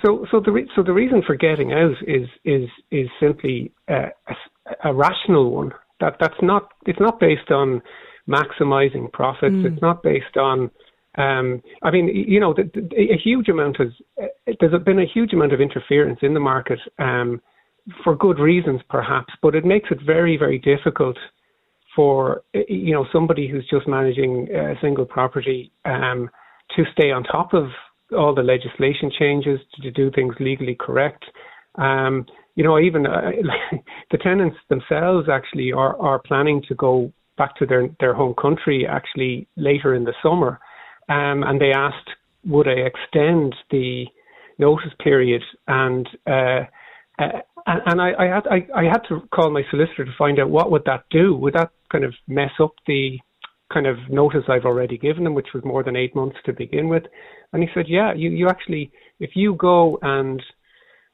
So 0.05 0.27
so 0.31 0.41
the 0.41 0.51
re- 0.51 0.71
so 0.75 0.83
the 0.83 0.93
reason 0.93 1.23
for 1.27 1.37
getting 1.37 1.73
out 1.73 1.97
is 2.07 2.29
is 2.45 2.69
is 2.91 3.09
simply 3.21 3.73
uh, 3.89 4.09
a, 4.27 4.91
a, 4.91 4.95
rational 4.95 5.51
one. 5.51 5.73
That 6.01 6.17
that's 6.21 6.41
not 6.43 6.71
it's 6.87 7.01
not 7.01 7.21
based 7.21 7.51
on 7.51 7.83
maximising 8.29 9.13
profits. 9.13 9.57
Mm. 9.57 9.73
It's 9.73 9.83
not 9.83 10.03
based 10.03 10.37
on 10.37 10.71
um, 11.19 11.61
I 11.83 11.91
mean, 11.91 12.07
you 12.07 12.39
know, 12.39 12.55
the, 12.55 12.71
the, 12.73 13.13
a 13.13 13.19
huge 13.23 13.49
amount 13.49 13.79
has 13.79 13.89
there's 14.61 14.83
been 14.85 15.01
a 15.01 15.07
huge 15.13 15.33
amount 15.33 15.53
of 15.53 15.61
interference 15.61 16.21
in 16.23 16.33
the 16.33 16.41
market 16.41 16.79
um, 17.01 17.43
for 18.05 18.15
good 18.15 18.39
reasons, 18.39 18.81
perhaps, 18.89 19.35
but 19.43 19.57
it 19.57 19.65
makes 19.65 19.91
it 19.91 19.99
very, 20.07 20.37
very 20.37 20.59
difficult 20.59 21.17
for 21.97 22.43
you 22.69 22.93
know 22.93 23.05
somebody 23.13 23.49
who's 23.49 23.67
just 23.69 23.89
managing 23.89 24.49
a 24.55 24.75
single 24.81 25.05
property 25.05 25.73
um, 25.85 26.31
to 26.77 26.85
stay 26.93 27.11
on 27.11 27.25
top 27.25 27.53
of 27.53 27.65
all 28.17 28.33
the 28.33 28.43
legislation 28.43 29.11
changes 29.19 29.59
to 29.83 29.91
do 29.91 30.13
things 30.13 30.35
legally 30.39 30.77
correct. 30.79 31.25
Um, 31.75 32.27
you 32.55 32.63
know, 32.63 32.79
even 32.79 33.07
uh, 33.07 33.31
the 34.13 34.19
tenants 34.19 34.57
themselves 34.69 35.29
actually 35.29 35.73
are, 35.73 36.01
are 36.01 36.21
planning 36.21 36.63
to 36.69 36.77
go 36.77 37.13
back 37.37 37.57
to 37.57 37.67
their 37.67 37.89
their 37.99 38.15
home 38.15 38.35
country 38.41 38.87
actually 38.89 39.49
later 39.57 39.97
in 39.97 40.05
the 40.05 40.15
summer 40.23 40.61
um, 41.09 41.43
and 41.43 41.61
they 41.61 41.73
asked 41.73 42.11
would 42.45 42.69
I 42.69 42.73
extend 42.73 43.55
the 43.71 44.07
notice 44.59 44.93
period, 45.03 45.43
and 45.67 46.09
uh, 46.27 46.65
uh, 47.19 47.41
and 47.67 48.01
I, 48.01 48.13
I 48.19 48.25
had 48.27 48.47
I, 48.47 48.67
I, 48.75 48.85
had 48.85 49.03
to 49.09 49.27
call 49.33 49.51
my 49.51 49.63
solicitor 49.71 50.05
to 50.05 50.13
find 50.17 50.39
out 50.39 50.51
what 50.51 50.71
would 50.71 50.85
that 50.87 51.05
do. 51.11 51.35
Would 51.37 51.55
that 51.55 51.71
kind 51.91 52.05
of 52.05 52.15
mess 52.27 52.53
up 52.61 52.73
the 52.87 53.19
kind 53.73 53.87
of 53.87 53.97
notice 54.09 54.45
I've 54.49 54.65
already 54.65 54.97
given 54.97 55.25
them, 55.25 55.35
which 55.35 55.49
was 55.55 55.65
more 55.65 55.83
than 55.83 55.97
eight 55.97 56.15
months 56.15 56.37
to 56.47 56.53
begin 56.53 56.89
with? 56.89 57.05
And 57.53 57.63
he 57.63 57.69
said, 57.75 57.87
yeah, 57.89 58.13
you 58.15 58.31
you 58.31 58.49
actually 58.49 58.91
if 59.21 59.31
you 59.35 59.55
go 59.55 59.99
and 60.03 60.43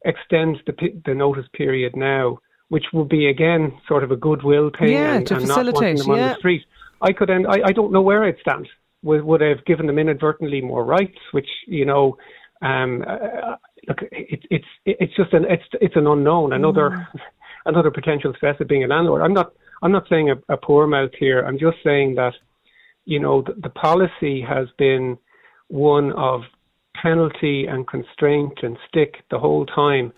extend 0.05 0.59
the 0.67 0.75
the 1.07 1.15
notice 1.15 1.47
period 1.55 1.97
now, 1.97 2.39
which 2.69 2.85
will 2.93 3.07
be 3.07 3.29
again 3.29 3.73
sort 3.89 4.05
of 4.05 4.11
a 4.11 4.17
goodwill 4.17 4.71
thing 4.79 4.93
yeah, 4.93 5.15
and, 5.15 5.27
to 5.27 5.35
and 5.35 5.43
facilitate, 5.43 5.75
not 5.75 5.75
wanting 5.75 5.97
them 5.97 6.07
yeah. 6.09 6.23
on 6.23 6.29
the 6.31 6.39
street. 6.39 6.63
I 7.01 7.13
could 7.13 7.31
end. 7.31 7.47
I, 7.49 7.61
I 7.67 7.73
don't 7.73 7.93
know 7.93 8.03
where 8.03 8.25
I'd 8.25 8.39
stand 8.41 8.69
would, 9.05 9.23
would 9.23 9.41
have 9.41 9.65
given 9.67 9.87
them 9.87 9.99
inadvertently 9.99 10.61
more 10.61 10.85
rights, 10.85 11.19
which 11.33 11.49
you 11.67 11.85
know, 11.85 12.17
um, 12.63 13.05
uh, 13.07 13.57
look, 13.87 13.99
it, 14.11 14.45
it's 14.51 14.67
it's 14.85 15.15
just 15.17 15.33
an 15.33 15.45
it's 15.49 15.63
it's 15.81 15.97
an 15.97 16.07
unknown, 16.07 16.53
another 16.53 16.91
mm. 16.91 17.21
another 17.67 17.91
potential 17.91 18.33
stress 18.37 18.61
of 18.61 18.69
being 18.69 18.85
a 18.85 18.89
landlord. 18.89 19.23
I'm 19.23 19.35
not 19.35 19.53
I'm 19.83 19.93
not 19.93 20.09
saying 20.09 20.31
a, 20.31 20.53
a 20.53 20.57
poor 20.57 20.87
mouth 20.87 21.13
here. 21.19 21.43
I'm 21.43 21.59
just 21.59 21.77
saying 21.85 22.15
that 22.17 22.33
you 23.05 23.21
know 23.21 23.43
the, 23.43 23.55
the 23.63 23.71
policy 23.71 24.41
has 24.41 24.69
been 24.79 25.19
one 25.69 26.13
of 26.13 26.41
penalty 27.01 27.67
and 27.67 27.87
constraint 27.87 28.59
and 28.63 28.79
stick 28.89 29.17
the 29.31 29.39
whole 29.39 29.67
time, 29.67 30.13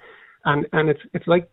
and 0.44 0.66
and 0.72 0.88
it's 0.88 1.00
it's 1.12 1.26
like 1.26 1.50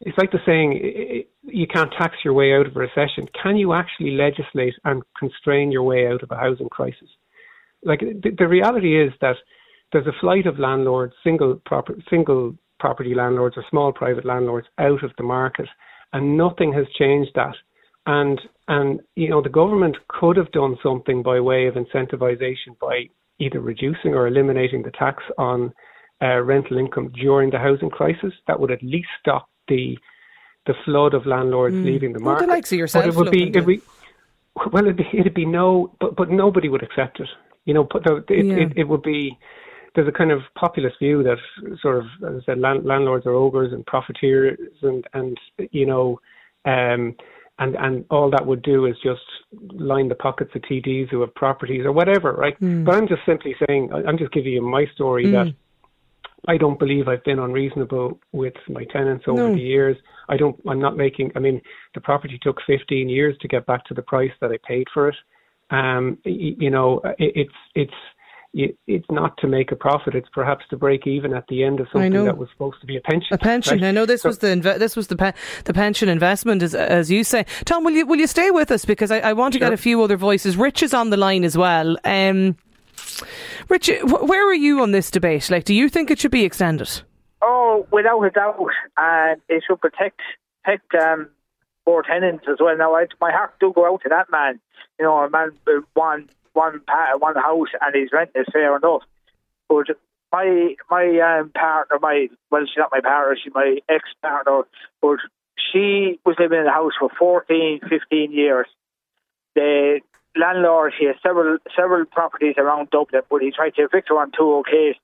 it's 0.00 0.18
like 0.18 0.30
the 0.30 0.38
saying 0.44 1.24
you 1.42 1.66
can't 1.66 1.92
tax 1.98 2.16
your 2.24 2.34
way 2.34 2.52
out 2.52 2.66
of 2.66 2.76
a 2.76 2.80
recession. 2.80 3.26
Can 3.42 3.56
you 3.56 3.72
actually 3.72 4.10
legislate 4.12 4.74
and 4.84 5.02
constrain 5.18 5.72
your 5.72 5.82
way 5.82 6.06
out 6.06 6.22
of 6.22 6.30
a 6.30 6.36
housing 6.36 6.68
crisis? 6.68 7.08
Like 7.82 8.00
the, 8.00 8.30
the 8.36 8.48
reality 8.48 9.00
is 9.00 9.12
that 9.20 9.36
there's 9.92 10.06
a 10.06 10.20
flight 10.20 10.46
of 10.46 10.58
landlords, 10.58 11.14
single 11.24 11.60
proper, 11.64 11.94
single 12.10 12.56
property 12.78 13.14
landlords 13.14 13.56
or 13.56 13.64
small 13.70 13.92
private 13.92 14.26
landlords 14.26 14.66
out 14.78 15.02
of 15.02 15.12
the 15.16 15.24
market, 15.24 15.68
and 16.12 16.36
nothing 16.36 16.72
has 16.72 16.86
changed 16.98 17.30
that. 17.34 17.54
And 18.06 18.40
and 18.68 19.00
you 19.14 19.30
know 19.30 19.42
the 19.42 19.48
government 19.48 19.96
could 20.08 20.36
have 20.36 20.52
done 20.52 20.76
something 20.82 21.22
by 21.22 21.40
way 21.40 21.66
of 21.66 21.74
incentivization 21.74 22.78
by 22.80 23.06
either 23.38 23.60
reducing 23.60 24.14
or 24.14 24.26
eliminating 24.26 24.82
the 24.82 24.92
tax 24.92 25.22
on 25.38 25.72
uh, 26.22 26.40
rental 26.42 26.78
income 26.78 27.12
during 27.14 27.50
the 27.50 27.58
housing 27.58 27.90
crisis. 27.90 28.32
That 28.46 28.60
would 28.60 28.70
at 28.70 28.82
least 28.82 29.08
stop 29.20 29.48
the 29.68 29.98
the 30.66 30.74
flood 30.84 31.14
of 31.14 31.26
landlords 31.26 31.76
mm. 31.76 31.84
leaving 31.84 32.12
the 32.12 32.18
market. 32.18 32.40
Well, 32.40 32.48
the 32.48 32.54
likes 32.54 32.72
of 32.72 32.78
yourself. 32.78 33.04
But 33.04 33.14
it 33.14 33.16
would 33.16 33.30
be, 33.30 33.50
be 33.50 33.82
well, 34.72 34.84
it'd 34.84 34.96
be, 34.96 35.08
it'd 35.12 35.34
be 35.34 35.46
no, 35.46 35.94
but 36.00 36.16
but 36.16 36.30
nobody 36.30 36.68
would 36.68 36.82
accept 36.82 37.20
it. 37.20 37.28
You 37.64 37.74
know, 37.74 37.88
it, 37.94 38.46
yeah. 38.46 38.54
it, 38.54 38.72
it 38.76 38.84
would 38.88 39.02
be. 39.02 39.38
There's 39.94 40.08
a 40.08 40.12
kind 40.12 40.30
of 40.30 40.40
populist 40.58 40.96
view 40.98 41.22
that 41.22 41.38
sort 41.80 41.96
of, 41.96 42.04
as 42.28 42.42
I 42.42 42.44
said, 42.44 42.58
land, 42.58 42.84
landlords 42.84 43.24
are 43.24 43.32
ogres 43.32 43.72
and 43.72 43.84
profiteers, 43.86 44.58
and 44.82 45.04
and 45.14 45.38
you 45.70 45.86
know, 45.86 46.20
um, 46.66 47.16
and 47.58 47.76
and 47.76 48.04
all 48.10 48.30
that 48.30 48.46
would 48.46 48.62
do 48.62 48.84
is 48.86 48.96
just 49.02 49.22
line 49.72 50.08
the 50.08 50.14
pockets 50.14 50.50
of 50.54 50.62
TDs 50.62 51.08
who 51.08 51.20
have 51.22 51.34
properties 51.34 51.86
or 51.86 51.92
whatever, 51.92 52.32
right? 52.32 52.60
Mm. 52.60 52.84
But 52.84 52.96
I'm 52.96 53.08
just 53.08 53.22
simply 53.24 53.56
saying, 53.66 53.90
I'm 53.92 54.18
just 54.18 54.32
giving 54.32 54.52
you 54.52 54.62
my 54.62 54.84
story 54.94 55.26
mm. 55.26 55.32
that 55.32 55.54
I 56.48 56.56
don't 56.56 56.78
believe 56.78 57.08
I've 57.08 57.24
been 57.24 57.38
unreasonable 57.38 58.18
with 58.32 58.54
my 58.68 58.84
tenants 58.84 59.24
over 59.26 59.48
no. 59.48 59.54
the 59.54 59.60
years. 59.60 59.96
I 60.28 60.36
don't. 60.36 60.56
I'm 60.68 60.80
not 60.80 60.96
making. 60.96 61.32
I 61.36 61.38
mean, 61.38 61.60
the 61.94 62.00
property 62.00 62.38
took 62.42 62.58
15 62.66 63.08
years 63.08 63.36
to 63.40 63.48
get 63.48 63.66
back 63.66 63.84
to 63.86 63.94
the 63.94 64.02
price 64.02 64.32
that 64.40 64.50
I 64.50 64.58
paid 64.66 64.86
for 64.92 65.08
it. 65.08 65.16
Um, 65.70 66.18
you 66.24 66.70
know, 66.70 67.00
it's 67.18 67.50
it's 67.74 67.92
it's 68.86 69.06
not 69.10 69.36
to 69.38 69.46
make 69.46 69.70
a 69.70 69.76
profit. 69.76 70.14
It's 70.14 70.28
perhaps 70.32 70.64
to 70.70 70.76
break 70.76 71.06
even 71.06 71.34
at 71.34 71.44
the 71.48 71.62
end 71.62 71.80
of 71.80 71.88
something 71.92 72.24
that 72.24 72.38
was 72.38 72.48
supposed 72.52 72.80
to 72.80 72.86
be 72.86 72.96
a 72.96 73.00
pension. 73.00 73.28
A 73.32 73.38
pension. 73.38 73.80
Right? 73.80 73.88
I 73.88 73.90
know 73.90 74.06
this 74.06 74.22
so, 74.22 74.30
was 74.30 74.38
the 74.38 74.48
inve- 74.48 74.78
this 74.78 74.96
was 74.96 75.08
the 75.08 75.16
pe- 75.16 75.34
the 75.64 75.74
pension 75.74 76.08
investment, 76.08 76.62
as 76.62 76.74
as 76.74 77.10
you 77.10 77.24
say. 77.24 77.44
Tom, 77.64 77.84
will 77.84 77.92
you 77.92 78.06
will 78.06 78.18
you 78.18 78.26
stay 78.26 78.50
with 78.50 78.70
us 78.70 78.84
because 78.84 79.10
I, 79.10 79.18
I 79.18 79.32
want 79.32 79.52
to 79.54 79.58
sure. 79.58 79.66
get 79.66 79.74
a 79.74 79.76
few 79.76 80.02
other 80.02 80.16
voices. 80.16 80.56
Rich 80.56 80.82
is 80.82 80.94
on 80.94 81.10
the 81.10 81.16
line 81.16 81.44
as 81.44 81.56
well. 81.56 81.96
Um, 82.04 82.56
Rich, 83.68 83.90
where 84.02 84.48
are 84.48 84.54
you 84.54 84.80
on 84.82 84.92
this 84.92 85.10
debate? 85.10 85.50
Like, 85.50 85.64
do 85.64 85.74
you 85.74 85.88
think 85.88 86.10
it 86.10 86.18
should 86.18 86.30
be 86.30 86.44
extended? 86.44 87.02
Oh, 87.42 87.86
without 87.92 88.22
a 88.22 88.30
doubt, 88.30 88.70
and 88.96 89.40
it 89.48 89.62
should 89.66 89.80
protect 89.80 90.20
protect 90.64 90.94
um, 90.94 91.28
poor 91.84 92.02
tenants 92.02 92.44
as 92.48 92.56
well. 92.60 92.76
Now, 92.76 92.94
I, 92.94 93.06
my 93.20 93.30
heart 93.30 93.54
do 93.60 93.72
go 93.72 93.86
out 93.86 94.02
to 94.02 94.08
that 94.08 94.30
man. 94.30 94.60
You 94.98 95.04
know, 95.04 95.16
a 95.18 95.30
man 95.30 95.52
uh, 95.66 95.80
one 95.94 96.28
one 96.52 96.80
one 97.18 97.34
house 97.36 97.68
and 97.80 97.94
his 97.94 98.10
rent 98.12 98.30
is 98.34 98.46
fair 98.52 98.76
enough. 98.76 99.02
But 99.68 99.86
my 100.32 100.74
my 100.90 101.38
um, 101.40 101.50
partner, 101.50 101.98
my 102.00 102.28
well, 102.50 102.62
she's 102.62 102.78
not 102.78 102.90
my 102.92 103.00
partner, 103.00 103.36
she's 103.42 103.54
my 103.54 103.78
ex 103.88 104.04
partner, 104.22 104.62
but 105.00 105.18
she 105.72 106.18
was 106.24 106.36
living 106.38 106.58
in 106.58 106.64
the 106.64 106.70
house 106.70 106.92
for 106.98 107.10
14, 107.18 107.80
15 107.88 108.32
years. 108.32 108.66
The 109.54 110.00
landlord, 110.38 110.92
he 110.98 111.06
has 111.06 111.16
several 111.22 111.58
several 111.76 112.04
properties 112.04 112.54
around 112.58 112.90
Dublin, 112.90 113.22
but 113.30 113.42
he 113.42 113.50
tried 113.50 113.74
to 113.74 113.84
evict 113.84 114.08
her 114.08 114.18
on 114.18 114.32
two 114.36 114.54
occasions. 114.54 115.02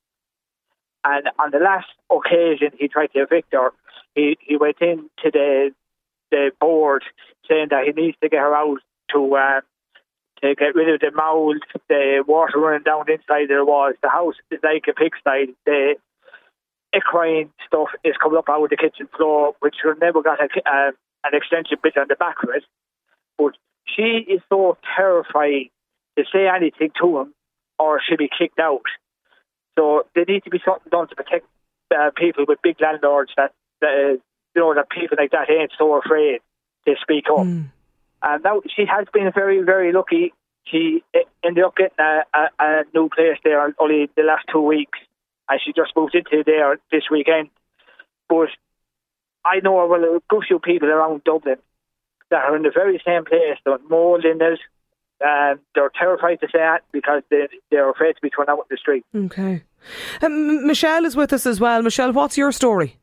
And 1.04 1.28
on 1.38 1.50
the 1.50 1.58
last 1.58 1.88
occasion 2.10 2.70
he 2.78 2.88
tried 2.88 3.12
to 3.12 3.22
evict 3.22 3.52
her, 3.52 3.70
he, 4.14 4.36
he 4.40 4.56
went 4.56 4.80
in 4.80 5.10
to 5.22 5.30
the 5.30 5.70
the 6.30 6.50
board 6.60 7.04
saying 7.48 7.68
that 7.70 7.84
he 7.84 7.92
needs 7.92 8.16
to 8.22 8.28
get 8.28 8.40
her 8.40 8.54
out 8.54 8.78
to 9.12 9.34
uh, 9.36 9.60
to 10.42 10.54
get 10.54 10.74
rid 10.74 10.88
of 10.92 11.00
the 11.00 11.10
mould, 11.14 11.62
the 11.88 12.24
water 12.26 12.58
running 12.58 12.82
down 12.82 13.10
inside 13.10 13.48
the 13.48 13.64
walls. 13.64 13.94
The 14.02 14.08
house 14.08 14.34
is 14.50 14.60
like 14.62 14.84
a 14.88 14.92
pigsty. 14.92 15.54
The 15.66 15.94
equine 16.96 17.50
stuff 17.66 17.88
is 18.04 18.16
coming 18.20 18.38
up 18.38 18.48
out 18.48 18.64
of 18.64 18.70
the 18.70 18.76
kitchen 18.76 19.08
floor, 19.16 19.54
which 19.60 19.76
never 20.00 20.22
got 20.22 20.40
a, 20.40 20.48
uh, 20.68 20.92
an 21.24 21.34
extension 21.34 21.78
bit 21.82 21.96
on 21.96 22.06
the 22.08 22.16
back 22.16 22.36
of 22.42 22.50
it. 22.54 22.64
But 23.38 23.54
she 23.86 24.24
is 24.28 24.40
so 24.48 24.76
terrified 24.96 25.70
to 26.16 26.24
say 26.32 26.48
anything 26.48 26.90
to 27.00 27.20
him 27.20 27.34
or 27.78 28.00
she'll 28.06 28.16
be 28.16 28.28
kicked 28.28 28.58
out. 28.58 28.82
So 29.78 30.06
there 30.14 30.24
needs 30.26 30.44
to 30.44 30.50
be 30.50 30.60
something 30.64 30.90
done 30.90 31.08
to 31.08 31.16
protect 31.16 31.46
uh, 31.90 32.10
people 32.16 32.44
with 32.46 32.58
big 32.62 32.80
landlords 32.80 33.32
that, 33.36 33.52
that 33.80 33.88
uh, 33.88 34.12
you 34.54 34.60
know 34.60 34.74
that 34.74 34.90
people 34.90 35.16
like 35.18 35.30
that 35.30 35.50
ain't 35.50 35.72
so 35.78 35.98
afraid 35.98 36.40
to 36.86 36.94
speak 37.00 37.24
up. 37.30 37.46
Mm. 37.46 37.70
And 38.22 38.44
now 38.44 38.62
she 38.76 38.84
has 38.86 39.06
been 39.12 39.30
very, 39.34 39.62
very 39.62 39.92
lucky. 39.92 40.32
She 40.64 41.02
ended 41.44 41.64
up 41.64 41.76
getting 41.76 41.98
a, 41.98 42.22
a, 42.34 42.48
a 42.60 42.84
new 42.94 43.08
place 43.08 43.38
there 43.42 43.74
only 43.78 44.10
the 44.16 44.22
last 44.22 44.44
two 44.52 44.60
weeks, 44.60 44.98
and 45.48 45.60
she 45.64 45.72
just 45.72 45.96
moved 45.96 46.14
into 46.14 46.44
there 46.44 46.78
this 46.92 47.04
weekend. 47.10 47.48
But 48.28 48.48
I 49.44 49.60
know 49.60 49.86
well 49.86 50.04
a 50.04 50.20
good 50.28 50.44
few 50.46 50.60
people 50.60 50.88
around 50.88 51.24
Dublin 51.24 51.56
that 52.32 52.44
are 52.44 52.56
in 52.56 52.62
the 52.62 52.72
very 52.74 53.00
same 53.06 53.24
place. 53.24 53.58
They're 53.64 53.78
mold 53.88 54.24
in 54.24 54.40
it. 54.42 54.58
Um, 55.24 55.60
they're 55.74 55.92
terrified 55.96 56.40
to 56.40 56.48
say 56.48 56.58
that 56.58 56.82
because 56.90 57.22
they, 57.30 57.46
they're 57.70 57.88
afraid 57.88 58.14
to 58.14 58.20
be 58.20 58.30
thrown 58.34 58.48
out 58.48 58.58
in 58.58 58.64
the 58.70 58.76
street. 58.76 59.04
Okay. 59.14 59.62
Um, 60.20 60.66
Michelle 60.66 61.04
is 61.04 61.14
with 61.14 61.32
us 61.32 61.46
as 61.46 61.60
well. 61.60 61.82
Michelle, 61.82 62.12
what's 62.12 62.36
your 62.36 62.50
story? 62.50 62.98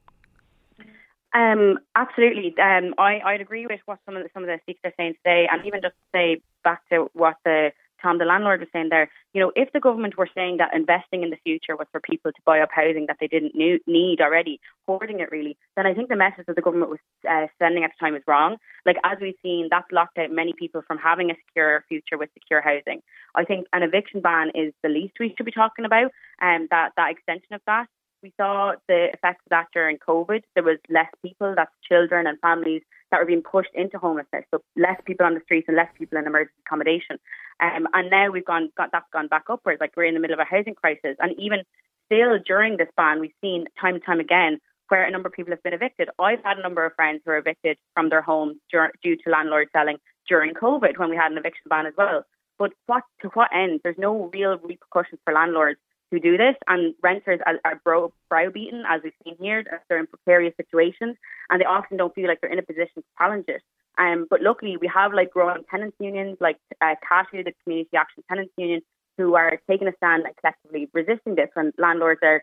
Um, 1.34 1.78
absolutely. 1.96 2.56
Um, 2.62 2.96
I, 2.98 3.20
I'd 3.24 3.42
agree 3.42 3.68
with 3.68 3.80
what 3.86 4.00
some 4.06 4.18
of 4.18 4.24
the, 4.24 4.30
some 4.34 4.44
of 4.44 4.48
the 4.48 4.58
speakers 4.64 4.82
are 4.86 4.94
saying 4.98 5.14
today, 5.24 5.48
and 5.50 5.66
even 5.66 5.82
just 5.82 5.96
say 6.14 6.42
back 6.64 6.82
to 6.90 7.10
what 7.14 7.36
the 7.46 7.72
Tom, 8.02 8.18
the 8.18 8.26
landlord, 8.26 8.60
was 8.60 8.70
saying 8.74 8.90
there. 8.90 9.10
You 9.34 9.42
know, 9.42 9.52
if 9.56 9.72
the 9.74 9.80
government 9.80 10.18
were 10.18 10.30
saying 10.34 10.58
that 10.58 10.74
investing 10.74 11.24
in 11.24 11.30
the 11.30 11.38
future 11.44 11.76
was 11.76 11.88
for 11.92 12.00
people 12.00 12.32
to 12.32 12.42
buy 12.46 12.60
up 12.60 12.70
housing 12.72 13.06
that 13.08 13.18
they 13.20 13.28
didn't 13.28 13.56
need 13.56 14.22
already, 14.22 14.60
hoarding 14.88 15.20
it 15.20 15.32
really, 15.32 15.58
then 15.76 15.86
I 15.86 15.94
think 15.94 16.10
the 16.10 16.16
message 16.16 16.46
that 16.48 16.56
the 16.56 16.62
government 16.62 16.92
was 16.92 17.00
uh, 17.30 17.48
sending 17.60 17.84
at 17.84 17.92
the 17.92 18.04
time 18.04 18.14
was 18.14 18.24
wrong. 18.28 18.58
Like 18.86 18.98
as 19.04 19.18
we've 19.22 19.36
seen, 19.42 19.68
that's 19.70 19.92
locked 19.92 20.18
out 20.18 20.32
many 20.32 20.54
people 20.54 20.82
from 20.88 20.98
having 20.98 21.32
a 21.32 21.36
secure 21.48 21.84
future 21.88 22.18
with 22.18 22.30
secure 22.34 22.62
housing. 22.62 23.02
I 23.36 23.46
think 23.46 23.68
an 23.74 23.84
eviction 23.84 24.22
ban 24.22 24.52
is 24.56 24.74
the 24.84 24.90
least 24.90 25.14
we 25.20 25.34
should 25.36 25.46
be 25.46 25.52
talking 25.52 25.86
about, 25.86 26.12
and 26.40 26.64
um, 26.64 26.68
that 26.72 26.92
that 26.98 27.12
extension 27.12 27.54
of 27.54 27.62
that 27.68 27.88
we 28.22 28.34
saw 28.38 28.74
the 28.88 29.08
effects 29.14 29.44
of 29.46 29.50
that 29.52 29.68
during 29.74 29.98
COVID. 29.98 30.44
There 30.56 30.64
was 30.64 30.78
less 30.90 31.10
people, 31.24 31.54
that's 31.56 31.72
children 31.88 32.28
and 32.28 32.40
families, 32.40 32.82
that 33.12 33.20
were 33.20 33.26
being 33.26 33.42
pushed 33.42 33.74
into 33.74 33.98
homelessness. 33.98 34.46
So 34.52 34.62
less 34.76 35.00
people 35.06 35.26
on 35.26 35.34
the 35.34 35.42
streets 35.42 35.68
and 35.68 35.78
less 35.78 35.90
people 35.98 36.18
in 36.18 36.28
emergency 36.28 36.54
accommodation. 36.66 37.18
Um, 37.60 37.88
and 37.94 38.10
now 38.10 38.30
we've 38.30 38.46
gone, 38.46 38.70
got 38.78 38.92
that's 38.92 39.10
gone 39.12 39.28
back 39.28 39.46
upwards. 39.50 39.80
Like 39.82 39.94
we're 39.96 40.06
in 40.06 40.14
the 40.14 40.20
middle 40.20 40.36
of 40.36 40.40
a 40.40 40.50
housing 40.50 40.76
crisis, 40.76 41.16
and 41.20 41.34
even 41.40 41.64
still 42.06 42.40
during 42.46 42.78
this 42.78 42.90
ban, 42.96 43.20
we've 43.20 43.32
seen 43.42 43.66
time 43.80 43.96
and 43.96 44.04
time 44.04 44.20
again 44.20 44.60
where 44.90 45.04
a 45.04 45.12
number 45.12 45.28
of 45.28 45.34
people 45.34 45.52
have 45.52 45.62
been 45.64 45.74
evicted. 45.74 46.10
I've 46.18 46.44
had 46.44 46.58
a 46.58 46.62
number 46.62 46.84
of 46.84 46.94
friends 46.96 47.22
who 47.24 47.32
are 47.32 47.38
evicted 47.38 47.78
from 47.94 48.10
their 48.10 48.24
homes 48.24 48.58
due 48.72 49.16
to 49.16 49.30
landlords 49.30 49.70
selling 49.72 49.98
during 50.28 50.54
COVID 50.54 50.98
when 50.98 51.10
we 51.10 51.16
had 51.16 51.32
an 51.32 51.38
eviction 51.38 51.64
ban 51.70 51.86
as 51.86 51.94
well. 51.96 52.24
But 52.58 52.72
what 52.88 53.04
to 53.22 53.30
what 53.30 53.50
end? 53.54 53.82
There's 53.84 53.98
no 53.98 54.30
real 54.34 54.58
repercussions 54.58 55.22
for 55.24 55.34
landlords 55.34 55.80
who 56.12 56.20
do 56.20 56.38
this, 56.38 56.56
and 56.68 56.94
renters 57.04 57.40
are, 57.46 57.60
are 57.66 57.82
bro- 57.84 58.14
browbeaten, 58.30 58.84
as 58.90 59.02
we've 59.04 59.14
seen 59.24 59.36
here. 59.40 59.64
They're 59.88 60.00
in 60.00 60.08
precarious 60.08 60.56
situations, 60.58 61.18
and 61.50 61.62
they 61.62 61.66
often 61.66 61.98
don't 61.98 62.14
feel 62.14 62.28
like 62.28 62.42
they're 62.42 62.52
in 62.52 62.60
a 62.60 62.64
position 62.64 62.98
to 62.98 63.04
challenge 63.18 63.46
it. 63.48 63.62
Um, 63.98 64.28
but 64.30 64.42
luckily, 64.42 64.78
we 64.78 64.90
have 64.94 65.14
like 65.14 65.32
growing 65.32 65.64
tenants 65.70 65.98
unions, 66.00 66.38
like 66.40 66.58
uh, 66.82 66.96
CATU, 67.10 67.44
the 67.44 67.54
Community 67.64 67.98
Action 67.98 68.24
Tenants 68.30 68.54
Union, 68.58 68.82
who 69.18 69.36
are 69.36 69.60
taking 69.70 69.88
a 69.88 69.94
stand 69.98 70.24
and 70.26 70.36
collectively 70.38 70.90
resisting 70.94 71.36
this. 71.36 71.50
And 71.56 71.74
landlords 71.78 72.22
are 72.24 72.42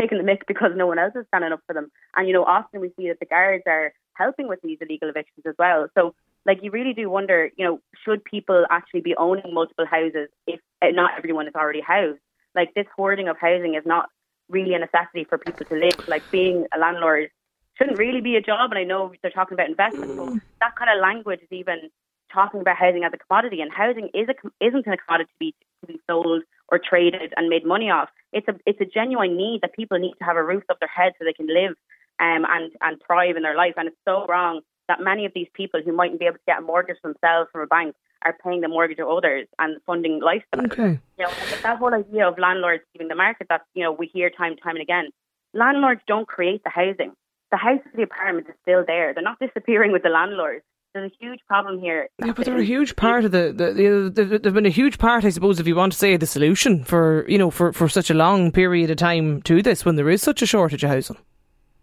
taking 0.00 0.18
the 0.18 0.24
mick 0.24 0.40
because 0.48 0.70
no 0.74 0.86
one 0.86 0.98
else 0.98 1.12
is 1.14 1.26
standing 1.28 1.52
up 1.52 1.60
for 1.66 1.74
them. 1.74 1.90
And 2.16 2.26
you 2.26 2.32
know, 2.32 2.44
often 2.44 2.80
we 2.80 2.92
see 2.96 3.08
that 3.08 3.20
the 3.20 3.26
guards 3.26 3.64
are 3.66 3.92
helping 4.14 4.48
with 4.48 4.60
these 4.62 4.78
illegal 4.80 5.08
evictions 5.08 5.44
as 5.46 5.54
well. 5.58 5.88
So 5.94 6.14
like 6.46 6.58
you 6.62 6.70
really 6.70 6.92
do 6.92 7.10
wonder, 7.10 7.50
you 7.56 7.64
know, 7.64 7.80
should 8.04 8.24
people 8.24 8.64
actually 8.70 9.00
be 9.00 9.14
owning 9.16 9.52
multiple 9.52 9.86
houses 9.86 10.28
if 10.46 10.60
not 10.82 11.12
everyone 11.18 11.48
is 11.48 11.54
already 11.54 11.80
housed? 11.80 12.20
Like 12.54 12.74
this 12.74 12.86
hoarding 12.96 13.28
of 13.28 13.36
housing 13.38 13.74
is 13.74 13.84
not 13.84 14.08
really 14.48 14.74
a 14.74 14.78
necessity 14.78 15.24
for 15.24 15.38
people 15.38 15.66
to 15.66 15.74
live. 15.74 16.08
Like 16.08 16.28
being 16.30 16.66
a 16.74 16.78
landlord 16.78 17.30
shouldn't 17.76 17.98
really 17.98 18.20
be 18.20 18.36
a 18.36 18.40
job. 18.40 18.70
And 18.70 18.78
I 18.78 18.84
know 18.84 19.12
they're 19.22 19.30
talking 19.30 19.54
about 19.54 19.68
investment, 19.68 20.16
but 20.16 20.34
that 20.60 20.76
kind 20.76 20.90
of 20.90 21.00
language 21.00 21.40
is 21.42 21.52
even 21.52 21.90
talking 22.32 22.60
about 22.60 22.76
housing 22.76 23.04
as 23.04 23.12
a 23.12 23.18
commodity. 23.18 23.60
And 23.60 23.72
housing 23.72 24.10
is 24.14 24.28
a 24.28 24.64
isn't 24.64 24.86
a 24.86 24.96
commodity 24.96 25.30
to 25.32 25.38
be 25.38 25.54
to 25.80 25.92
be 25.92 26.00
sold 26.08 26.42
or 26.68 26.78
traded 26.78 27.32
and 27.36 27.48
made 27.48 27.64
money 27.64 27.90
off. 27.90 28.08
It's 28.32 28.48
a 28.48 28.54
it's 28.66 28.80
a 28.80 28.86
genuine 28.86 29.36
need 29.36 29.60
that 29.62 29.74
people 29.74 29.98
need 29.98 30.14
to 30.18 30.24
have 30.24 30.36
a 30.36 30.44
roof 30.44 30.64
over 30.70 30.78
their 30.80 30.88
head 30.88 31.12
so 31.18 31.24
they 31.24 31.32
can 31.32 31.48
live 31.48 31.74
um, 32.20 32.44
and 32.48 32.72
and 32.80 33.00
thrive 33.06 33.36
in 33.36 33.42
their 33.42 33.56
life. 33.56 33.74
And 33.76 33.88
it's 33.88 33.96
so 34.06 34.26
wrong 34.26 34.60
that 34.88 35.00
many 35.00 35.24
of 35.24 35.32
these 35.34 35.48
people 35.54 35.80
who 35.84 35.92
mightn't 35.92 36.20
be 36.20 36.26
able 36.26 36.36
to 36.36 36.46
get 36.46 36.58
a 36.58 36.62
mortgage 36.62 37.00
themselves 37.02 37.48
from 37.50 37.62
a 37.62 37.66
bank 37.66 37.94
are 38.24 38.36
paying 38.44 38.60
the 38.60 38.68
mortgage 38.68 38.98
of 38.98 39.08
others 39.08 39.46
and 39.58 39.80
funding 39.86 40.20
lifestyle. 40.20 40.66
Okay. 40.66 40.98
You 41.18 41.24
know, 41.24 41.30
that 41.62 41.78
whole 41.78 41.94
idea 41.94 42.28
of 42.28 42.38
landlords 42.38 42.82
leaving 42.94 43.08
the 43.08 43.14
market 43.14 43.48
that, 43.50 43.62
you 43.74 43.82
know, 43.82 43.92
we 43.92 44.06
hear 44.06 44.30
time 44.30 44.52
and 44.52 44.60
time 44.62 44.76
and 44.76 44.82
again. 44.82 45.10
Landlords 45.52 46.00
don't 46.06 46.26
create 46.26 46.62
the 46.64 46.70
housing. 46.70 47.12
The 47.50 47.56
house 47.56 47.80
of 47.86 47.96
the 47.96 48.02
apartment 48.02 48.48
is 48.48 48.54
still 48.62 48.84
there. 48.86 49.14
They're 49.14 49.22
not 49.22 49.38
disappearing 49.46 49.92
with 49.92 50.02
the 50.02 50.08
landlords. 50.08 50.64
There's 50.94 51.10
a 51.10 51.24
huge 51.24 51.40
problem 51.48 51.80
here. 51.80 52.08
Yeah, 52.24 52.32
but 52.32 52.44
they're 52.44 52.56
a 52.56 52.64
huge 52.64 52.94
part 52.94 53.24
of 53.24 53.32
the, 53.32 53.52
the, 53.52 54.12
the, 54.14 54.38
they've 54.38 54.54
been 54.54 54.64
a 54.64 54.70
huge 54.70 54.98
part, 54.98 55.24
I 55.24 55.30
suppose, 55.30 55.58
if 55.58 55.66
you 55.66 55.74
want 55.74 55.92
to 55.92 55.98
say 55.98 56.16
the 56.16 56.26
solution 56.26 56.84
for, 56.84 57.24
you 57.28 57.36
know, 57.36 57.50
for, 57.50 57.72
for 57.72 57.88
such 57.88 58.10
a 58.10 58.14
long 58.14 58.52
period 58.52 58.90
of 58.90 58.96
time 58.96 59.42
to 59.42 59.60
this 59.60 59.84
when 59.84 59.96
there 59.96 60.08
is 60.08 60.22
such 60.22 60.40
a 60.40 60.46
shortage 60.46 60.84
of 60.84 60.90
housing. 60.90 61.16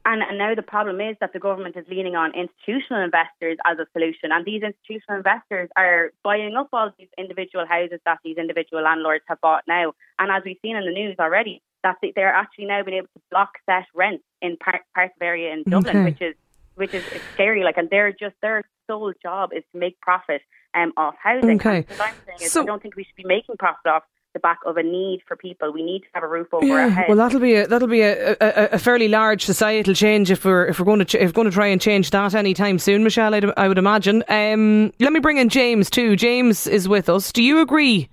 And, 0.04 0.24
and 0.24 0.38
now 0.38 0.56
the 0.56 0.64
problem 0.64 1.00
is 1.00 1.16
that 1.22 1.34
the 1.34 1.40
government 1.40 1.76
is 1.78 1.86
leaning 1.88 2.16
on 2.16 2.34
institutional 2.34 3.04
investors 3.04 3.58
as 3.66 3.78
a 3.78 3.86
solution. 3.94 4.32
And 4.32 4.46
these 4.46 4.64
institutional 4.64 5.18
investors 5.18 5.70
are 5.78 6.12
buying 6.24 6.56
up 6.56 6.70
all 6.74 6.92
these 6.98 7.10
individual 7.18 7.66
houses 7.68 8.00
that 8.06 8.20
these 8.24 8.38
individual 8.38 8.84
landlords 8.84 9.24
have 9.28 9.40
bought 9.42 9.64
now. 9.68 9.94
And 10.18 10.32
as 10.32 10.42
we've 10.44 10.58
seen 10.62 10.76
in 10.76 10.86
the 10.86 10.92
news 10.92 11.16
already, 11.20 11.62
that 11.84 11.98
they're 12.16 12.34
actually 12.34 12.66
now 12.66 12.84
being 12.84 12.98
able 12.98 13.08
to 13.08 13.22
block 13.30 13.52
set 13.66 13.86
rent 13.94 14.22
in 14.42 14.58
part, 14.58 14.82
parts 14.94 15.14
of 15.16 15.22
area 15.22 15.54
in 15.54 15.64
Dublin, 15.64 15.98
okay. 15.98 16.06
which 16.06 16.22
is 16.22 16.36
which 16.76 16.94
is 16.94 17.04
scary. 17.34 17.64
Like, 17.64 17.78
and 17.78 17.90
they're 17.90 18.12
just 18.12 18.36
their 18.42 18.64
sole 18.88 19.14
job 19.22 19.52
is 19.56 19.64
to 19.74 19.80
make 19.80 20.00
profit 20.00 20.42
um, 20.74 20.94
off 20.98 21.16
housing. 21.22 21.58
Okay. 21.58 21.86
what 21.88 22.02
I'm 22.02 22.16
saying 22.26 22.40
is, 22.42 22.52
so, 22.52 22.64
I 22.64 22.66
don't 22.66 22.82
think 22.82 22.96
we 22.96 23.04
should 23.04 23.16
be 23.16 23.26
making 23.26 23.58
profit 23.58 23.86
off 23.88 24.04
the 24.34 24.40
back 24.40 24.60
of 24.66 24.78
a 24.78 24.84
need 24.84 25.22
for 25.28 25.36
people. 25.36 25.72
We 25.72 25.84
need 25.84 26.02
to 26.02 26.08
have 26.14 26.24
a 26.24 26.28
roof 26.28 26.48
over 26.54 26.66
yeah, 26.66 26.74
our 26.74 26.90
heads. 26.90 27.08
Well, 27.08 27.18
that'll 27.18 27.40
be 27.40 27.56
a, 27.56 27.68
that'll 27.68 27.88
be 27.88 28.02
a, 28.02 28.32
a, 28.34 28.70
a, 28.74 28.80
fairly 28.80 29.08
large 29.08 29.44
societal 29.44 29.94
change 29.94 30.32
if 30.32 30.46
we're 30.46 30.68
if 30.68 30.80
we're 30.80 30.86
going 30.86 31.00
to 31.00 31.06
ch- 31.06 31.16
if 31.16 31.30
we're 31.30 31.34
going 31.34 31.50
to 31.50 31.54
try 31.54 31.68
and 31.68 31.82
change 31.82 32.10
that 32.12 32.34
anytime 32.36 32.80
soon, 32.80 33.04
Michelle. 33.04 33.34
I'd, 33.34 33.46
I 33.58 33.68
would 33.68 33.78
imagine. 33.78 34.24
Um, 34.30 34.94
let 35.00 35.12
me 35.12 35.20
bring 35.20 35.38
in 35.38 35.50
James 35.50 35.90
too. 35.90 36.16
James 36.16 36.68
is 36.68 36.88
with 36.88 37.10
us. 37.10 37.32
Do 37.32 37.44
you 37.44 37.60
agree 37.60 38.10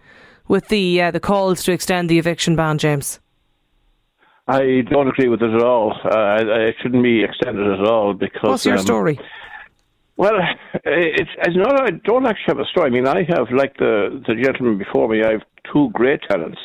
with 0.49 0.69
the 0.69 1.03
uh, 1.03 1.11
the 1.11 1.21
calls 1.21 1.63
to 1.65 1.73
extend 1.73 2.09
the 2.09 2.19
eviction 2.19 2.57
ban, 2.57 2.79
James? 2.79 3.21
I 4.47 4.83
don't 4.91 5.09
agree 5.09 5.29
with 5.29 5.43
it 5.43 5.51
at 5.51 5.63
all. 5.63 5.93
Uh, 5.93 6.39
it 6.41 6.77
shouldn't 6.83 7.03
be 7.03 7.23
extended 7.23 7.67
at 7.67 7.87
all 7.87 8.15
because. 8.15 8.43
What's 8.43 8.67
your 8.67 8.79
um, 8.79 8.85
story? 8.85 9.21
Well, 10.19 10.35
it's, 10.85 11.31
it's 11.45 11.57
not. 11.57 11.81
I 11.81 11.91
don't 12.05 12.27
actually 12.27 12.49
have 12.49 12.59
a 12.59 12.65
story. 12.73 12.89
I 12.89 12.91
mean, 12.91 13.07
I 13.07 13.23
have, 13.29 13.47
like 13.57 13.77
the 13.79 14.21
the 14.27 14.35
gentleman 14.35 14.77
before 14.77 15.09
me, 15.09 15.23
I 15.23 15.33
have 15.33 15.43
two 15.73 15.91
great 15.93 16.21
tenants, 16.29 16.59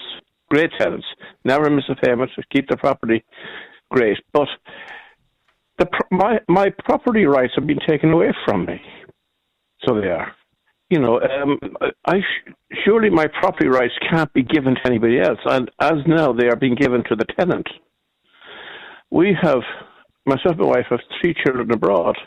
great 0.49 0.71
tenants, 0.79 1.05
never 1.45 1.69
miss 1.69 1.85
a 1.87 1.95
payment, 1.95 2.31
keep 2.51 2.67
the 2.67 2.77
property, 2.77 3.23
great. 3.91 4.17
But 4.33 4.47
the 5.77 5.87
my 6.09 6.39
my 6.49 6.69
property 6.83 7.25
rights 7.25 7.53
have 7.55 7.67
been 7.67 7.79
taken 7.87 8.11
away 8.11 8.33
from 8.43 8.65
me, 8.65 8.81
so 9.85 10.01
they 10.01 10.07
are. 10.07 10.33
You 10.89 10.99
know, 10.99 11.21
um, 11.21 11.59
I 12.07 12.21
surely 12.83 13.11
my 13.11 13.27
property 13.39 13.67
rights 13.67 13.93
can't 14.09 14.33
be 14.33 14.41
given 14.41 14.73
to 14.75 14.81
anybody 14.87 15.19
else, 15.19 15.39
and 15.45 15.69
as 15.79 15.99
now 16.07 16.33
they 16.33 16.47
are 16.47 16.55
being 16.55 16.75
given 16.75 17.03
to 17.09 17.15
the 17.15 17.25
tenant. 17.39 17.67
We 19.11 19.37
have 19.39 19.61
myself 20.25 20.57
and 20.57 20.61
my 20.61 20.67
wife 20.67 20.85
have 20.89 21.01
three 21.21 21.35
children 21.45 21.71
abroad. 21.71 22.17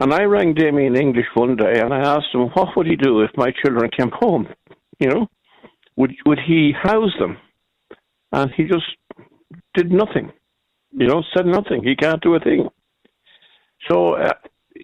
And 0.00 0.14
I 0.14 0.22
rang 0.22 0.54
Damien 0.54 0.96
English 0.96 1.26
one 1.34 1.56
day 1.56 1.78
and 1.78 1.92
I 1.92 1.98
asked 1.98 2.34
him 2.34 2.48
what 2.54 2.74
would 2.76 2.86
he 2.86 2.96
do 2.96 3.20
if 3.20 3.30
my 3.36 3.52
children 3.62 3.90
came 3.96 4.10
home? 4.10 4.48
You 4.98 5.08
know, 5.08 5.26
would 5.96 6.12
would 6.24 6.38
he 6.46 6.72
house 6.72 7.12
them? 7.18 7.36
And 8.32 8.50
he 8.56 8.64
just 8.64 8.86
did 9.74 9.92
nothing. 9.92 10.32
You 10.92 11.06
know, 11.06 11.22
said 11.36 11.46
nothing. 11.46 11.82
He 11.84 11.94
can't 11.94 12.22
do 12.22 12.34
a 12.34 12.40
thing. 12.40 12.68
So 13.90 14.14
uh, 14.14 14.32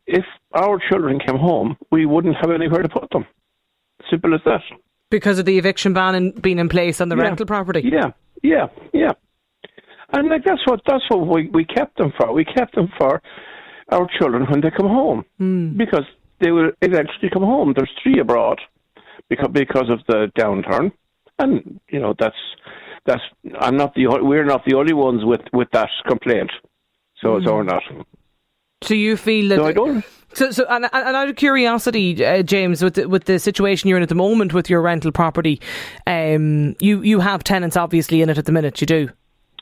if 0.07 0.25
our 0.55 0.79
children 0.91 1.19
came 1.19 1.37
home, 1.37 1.77
we 1.91 2.07
wouldn't 2.07 2.37
have 2.41 2.51
anywhere 2.51 2.83
to 2.83 2.89
put 2.89 3.11
them. 3.11 3.27
Simple 4.11 4.35
as 4.35 4.41
that. 4.45 4.61
Because 5.11 5.39
of 5.39 5.47
the 5.47 5.59
eviction 5.59 5.95
ban 5.95 6.15
in, 6.15 6.31
being 6.33 6.59
in 6.59 6.69
place 6.69 7.01
on 7.01 7.09
the 7.09 7.17
yeah. 7.17 7.23
rental 7.23 7.47
property. 7.47 7.83
Yeah, 7.85 8.11
yeah, 8.43 8.67
yeah. 8.93 9.13
And 10.13 10.29
like 10.29 10.45
that's 10.45 10.65
what 10.67 10.81
that's 10.87 11.05
what 11.09 11.27
we 11.27 11.49
we 11.49 11.65
kept 11.65 11.97
them 11.97 12.13
for. 12.19 12.33
We 12.33 12.45
kept 12.45 12.75
them 12.75 12.89
for 12.99 13.23
our 13.91 14.09
children 14.19 14.47
when 14.51 14.61
they 14.61 14.71
come 14.71 14.89
home 14.89 15.25
mm. 15.41 15.77
because 15.77 16.05
they 16.41 16.51
will 16.51 16.71
eventually 16.83 17.31
come 17.33 17.43
home. 17.43 17.73
There's 17.77 17.91
three 18.03 18.19
abroad 18.21 18.61
because 19.29 19.51
because 19.53 19.89
of 19.91 20.01
the 20.09 20.31
downturn, 20.39 20.93
and 21.39 21.81
you 21.89 22.01
know 22.01 22.15
that's 22.19 22.37
that's 23.07 23.23
I'm 23.61 23.77
not 23.77 23.95
the 23.95 24.07
we're 24.07 24.45
not 24.45 24.65
the 24.65 24.75
only 24.75 24.95
ones 24.95 25.25
with 25.25 25.43
with 25.53 25.69
that 25.73 25.89
complaint. 26.07 26.51
So 27.21 27.29
mm. 27.29 27.45
so 27.45 27.55
we're 27.55 27.65
not. 27.65 27.83
Do 28.83 28.95
you 28.95 29.17
feel 29.17 29.49
that? 29.49 29.57
No, 29.57 29.67
I 29.67 29.73
don't. 29.73 30.05
So, 30.35 30.51
so 30.51 30.67
and, 30.69 30.85
and 30.93 31.17
out 31.17 31.31
of 31.31 31.37
curiosity, 31.37 32.23
uh, 32.25 32.43
James, 32.43 32.83
with 32.83 32.95
the, 32.95 33.09
with 33.09 33.25
the 33.25 33.39
situation 33.39 33.89
you're 33.89 33.97
in 33.97 34.03
at 34.03 34.11
the 34.11 34.15
moment 34.15 34.53
with 34.53 34.69
your 34.69 34.83
rental 34.83 35.11
property, 35.11 35.63
um, 36.07 36.77
you 36.79 37.01
you 37.01 37.21
have 37.21 37.43
tenants 37.43 37.77
obviously 37.77 38.21
in 38.21 38.29
it 38.29 38.37
at 38.37 38.45
the 38.45 38.53
minute. 38.53 38.81
You 38.81 38.87
do. 38.87 39.09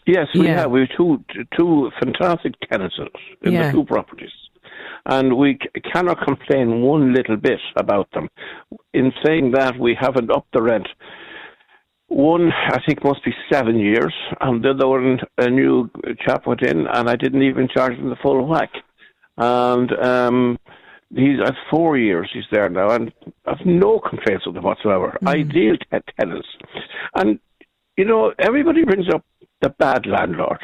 Yes, 0.06 0.26
we 0.34 0.46
yeah. 0.46 0.60
have. 0.60 0.70
We 0.70 0.80
have 0.80 0.90
two 0.96 1.24
two 1.56 1.90
fantastic 2.02 2.54
tenants 2.70 2.96
in 3.42 3.52
yeah. 3.52 3.66
the 3.66 3.72
two 3.72 3.84
properties, 3.84 4.32
and 5.06 5.36
we 5.36 5.58
c- 5.62 5.80
cannot 5.92 6.24
complain 6.24 6.82
one 6.82 7.14
little 7.14 7.36
bit 7.36 7.60
about 7.76 8.10
them. 8.12 8.28
In 8.92 9.12
saying 9.24 9.52
that, 9.52 9.78
we 9.78 9.96
haven't 9.98 10.30
upped 10.30 10.52
the 10.52 10.62
rent. 10.62 10.86
One, 12.08 12.52
I 12.52 12.80
think, 12.86 13.02
must 13.02 13.24
be 13.24 13.32
seven 13.50 13.78
years, 13.78 14.14
and 14.40 14.62
the 14.62 14.70
other 14.70 14.86
one, 14.86 15.20
a 15.38 15.48
new 15.48 15.90
chap 16.20 16.46
went 16.46 16.62
in, 16.62 16.86
and 16.86 17.08
I 17.08 17.16
didn't 17.16 17.42
even 17.42 17.66
charge 17.74 17.94
him 17.94 18.10
the 18.10 18.16
full 18.22 18.46
whack. 18.46 18.70
And 19.38 19.90
um, 19.92 20.58
he's 21.14 21.40
at 21.44 21.54
four 21.70 21.96
years. 21.96 22.30
He's 22.32 22.44
there 22.52 22.68
now, 22.68 22.90
and 22.90 23.10
I've 23.46 23.64
no 23.64 24.00
complaints 24.00 24.46
with 24.46 24.56
him 24.56 24.64
whatsoever. 24.64 25.16
Mm. 25.22 25.28
Ideal 25.28 25.76
t- 25.78 25.98
tenants, 26.20 26.48
and 27.14 27.40
you 27.96 28.04
know, 28.04 28.32
everybody 28.38 28.84
brings 28.84 29.06
up 29.12 29.24
the 29.64 29.70
bad 29.70 30.04
landlord. 30.04 30.60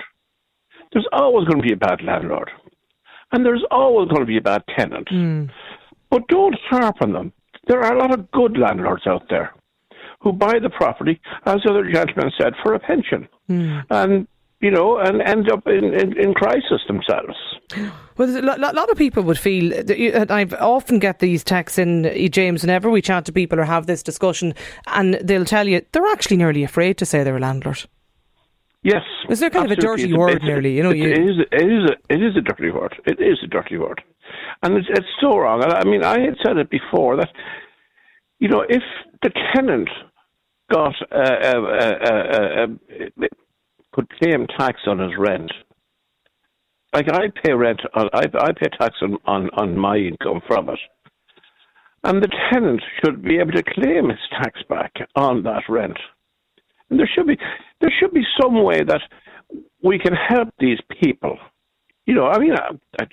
There's 0.93 1.09
always 1.11 1.49
going 1.49 1.63
to 1.63 1.67
be 1.67 1.73
a 1.73 1.87
bad 1.89 2.03
landlord. 2.03 2.51
And 3.33 3.47
there's 3.47 3.65
always 3.71 4.09
going 4.09 4.21
to 4.21 4.27
be 4.27 4.37
a 4.37 4.43
bad 4.43 4.63
tenant. 4.77 5.09
Mm. 5.09 5.51
But 6.11 6.29
don't 6.29 6.57
harp 6.69 6.97
on 7.01 7.13
them. 7.13 7.33
There 7.67 7.81
are 7.81 7.97
a 7.97 7.99
lot 7.99 8.13
of 8.13 8.31
good 8.33 8.59
landlords 8.59 9.07
out 9.07 9.23
there 9.31 9.55
who 10.21 10.33
buy 10.33 10.59
the 10.59 10.69
property, 10.69 11.19
as 11.47 11.61
the 11.65 11.71
other 11.71 11.91
gentleman 11.91 12.31
said, 12.39 12.53
for 12.63 12.75
a 12.75 12.79
pension. 12.79 13.27
Mm. 13.49 13.85
And 13.89 14.29
you 14.61 14.71
know, 14.71 14.99
and 14.99 15.23
end 15.23 15.51
up 15.51 15.67
in, 15.67 15.95
in, 15.95 16.19
in 16.19 16.35
crisis 16.35 16.83
themselves. 16.87 17.37
Well, 18.17 18.37
a 18.37 18.59
lot 18.59 18.91
of 18.91 18.99
people 18.99 19.23
would 19.23 19.39
feel. 19.39 19.73
I 20.31 20.45
often 20.61 20.99
get 20.99 21.21
these 21.21 21.43
texts 21.43 21.79
in, 21.79 22.03
James, 22.31 22.63
whenever 22.63 22.91
we 22.91 23.01
chat 23.01 23.25
to 23.25 23.33
people 23.33 23.59
or 23.59 23.65
have 23.65 23.87
this 23.87 24.03
discussion, 24.03 24.53
and 24.89 25.15
they'll 25.15 25.47
tell 25.47 25.67
you 25.67 25.81
they're 25.93 26.05
actually 26.05 26.37
nearly 26.37 26.63
afraid 26.63 26.99
to 26.99 27.07
say 27.07 27.25
they're 27.25 27.39
a 27.39 27.41
landlord. 27.41 27.87
Yes. 28.83 29.03
Is 29.29 29.41
there 29.41 29.51
kind 29.51 29.67
of 29.67 29.73
a 29.73 29.81
dirty 29.81 30.13
word, 30.15 30.43
nearly? 30.43 30.75
You 30.75 30.83
know, 30.83 30.91
it, 30.91 30.97
you... 30.97 31.11
it 31.11 31.19
is. 31.19 31.37
It 31.53 31.71
is. 31.71 31.91
A, 31.91 32.15
it 32.15 32.23
is 32.23 32.37
a 32.37 32.41
dirty 32.41 32.71
word. 32.71 32.95
It 33.05 33.21
is 33.21 33.39
a 33.45 33.47
dirty 33.47 33.77
word, 33.77 34.03
and 34.63 34.77
it's, 34.77 34.89
it's 34.91 35.07
so 35.21 35.37
wrong. 35.37 35.63
I 35.63 35.85
mean, 35.85 36.03
I 36.03 36.21
had 36.21 36.37
said 36.45 36.57
it 36.57 36.71
before 36.71 37.17
that, 37.17 37.29
you 38.39 38.49
know, 38.49 38.65
if 38.67 38.83
the 39.23 39.31
tenant 39.55 39.91
got 40.73 40.95
uh, 41.13 41.17
uh, 41.17 41.61
uh, 42.09 42.67
uh 42.67 43.27
could 43.93 44.09
claim 44.19 44.47
tax 44.59 44.81
on 44.87 44.99
his 44.99 45.13
rent, 45.19 45.53
like 46.95 47.13
I 47.13 47.29
pay 47.45 47.53
rent, 47.53 47.83
on, 47.95 48.09
I 48.15 48.25
I 48.39 48.53
pay 48.53 48.69
tax 48.79 48.95
on, 49.03 49.19
on 49.27 49.51
on 49.59 49.77
my 49.77 49.97
income 49.97 50.41
from 50.47 50.71
it, 50.71 50.79
and 52.05 52.23
the 52.23 52.31
tenant 52.51 52.81
should 53.05 53.23
be 53.23 53.37
able 53.37 53.53
to 53.53 53.63
claim 53.63 54.09
his 54.09 54.19
tax 54.43 54.61
back 54.71 54.93
on 55.17 55.43
that 55.43 55.65
rent. 55.69 55.99
And 56.91 56.99
there 56.99 57.09
should 57.15 57.27
be 57.27 57.39
there 57.81 57.93
should 57.99 58.13
be 58.13 58.25
some 58.41 58.63
way 58.63 58.83
that 58.83 59.01
we 59.83 59.99
can 59.99 60.15
help 60.15 60.49
these 60.59 60.79
people. 61.01 61.39
You 62.07 62.15
know, 62.15 62.27
I 62.27 62.39
mean, 62.39 62.53
I, 62.53 62.71
I, 63.01 63.07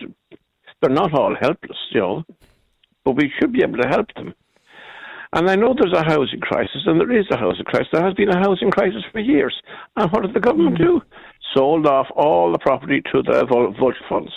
they're 0.82 0.90
not 0.90 1.14
all 1.14 1.36
helpless, 1.40 1.78
you 1.92 2.02
know, 2.02 2.24
but 3.06 3.16
we 3.16 3.32
should 3.40 3.54
be 3.54 3.64
able 3.64 3.78
to 3.78 3.88
help 3.88 4.14
them. 4.16 4.34
And 5.34 5.50
I 5.50 5.56
know 5.56 5.76
there's 5.78 5.94
a 5.94 6.04
housing 6.04 6.40
crisis, 6.40 6.84
and 6.86 7.00
there 7.00 7.12
is 7.12 7.26
a 7.32 7.38
housing 7.38 7.66
crisis. 7.66 7.90
There 7.92 8.04
has 8.04 8.14
been 8.14 8.30
a 8.30 8.40
housing 8.40 8.72
crisis 8.72 9.04
for 9.12 9.20
years. 9.20 9.54
And 9.96 10.10
what 10.12 10.24
did 10.24 10.34
the 10.34 10.40
government 10.40 10.78
mm. 10.78 10.84
do? 10.84 11.02
Sold 11.54 11.86
off 11.86 12.08
all 12.16 12.52
the 12.52 12.60
property 12.60 13.02
to 13.12 13.22
the 13.24 13.46
vulture 13.46 13.98
funds. 14.08 14.32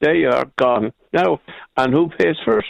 They 0.00 0.24
are 0.24 0.44
gone 0.58 0.92
now. 1.12 1.40
And 1.76 1.94
who 1.94 2.10
pays 2.18 2.36
for 2.44 2.58
it? 2.58 2.64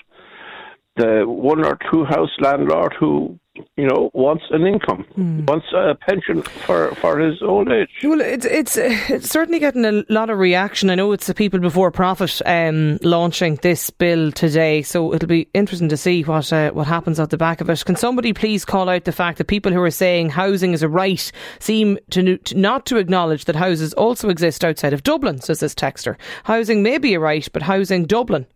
The 0.96 1.24
one 1.26 1.64
or 1.64 1.76
two 1.90 2.04
house 2.04 2.30
landlord 2.38 2.94
who 2.98 3.38
you 3.76 3.86
know, 3.86 4.10
wants 4.14 4.44
an 4.50 4.66
income, 4.66 5.04
mm. 5.16 5.46
wants 5.48 5.66
a 5.72 5.94
pension 5.94 6.42
for, 6.42 6.94
for 6.96 7.18
his 7.18 7.40
old 7.42 7.70
age. 7.70 7.88
Well, 8.02 8.20
it's, 8.20 8.46
it's 8.46 8.76
it's 8.76 9.30
certainly 9.30 9.60
getting 9.60 9.84
a 9.84 10.04
lot 10.08 10.30
of 10.30 10.38
reaction. 10.38 10.90
I 10.90 10.96
know 10.96 11.12
it's 11.12 11.26
the 11.26 11.34
People 11.34 11.60
Before 11.60 11.90
Profit 11.90 12.40
um, 12.46 12.98
launching 13.02 13.56
this 13.56 13.90
bill 13.90 14.32
today, 14.32 14.82
so 14.82 15.14
it'll 15.14 15.28
be 15.28 15.48
interesting 15.54 15.88
to 15.88 15.96
see 15.96 16.22
what 16.22 16.52
uh, 16.52 16.70
what 16.72 16.86
happens 16.86 17.20
at 17.20 17.30
the 17.30 17.36
back 17.36 17.60
of 17.60 17.70
it. 17.70 17.84
Can 17.84 17.96
somebody 17.96 18.32
please 18.32 18.64
call 18.64 18.88
out 18.88 19.04
the 19.04 19.12
fact 19.12 19.38
that 19.38 19.46
people 19.46 19.72
who 19.72 19.82
are 19.82 19.90
saying 19.90 20.30
housing 20.30 20.72
is 20.72 20.82
a 20.82 20.88
right 20.88 21.30
seem 21.60 21.98
to, 22.10 22.38
to 22.38 22.58
not 22.58 22.86
to 22.86 22.96
acknowledge 22.96 23.44
that 23.44 23.56
houses 23.56 23.92
also 23.94 24.28
exist 24.28 24.64
outside 24.64 24.92
of 24.92 25.04
Dublin? 25.04 25.40
Says 25.40 25.60
this 25.60 25.74
texter. 25.74 26.16
Housing 26.44 26.82
may 26.82 26.98
be 26.98 27.14
a 27.14 27.20
right, 27.20 27.48
but 27.52 27.62
housing 27.62 28.04
Dublin 28.04 28.46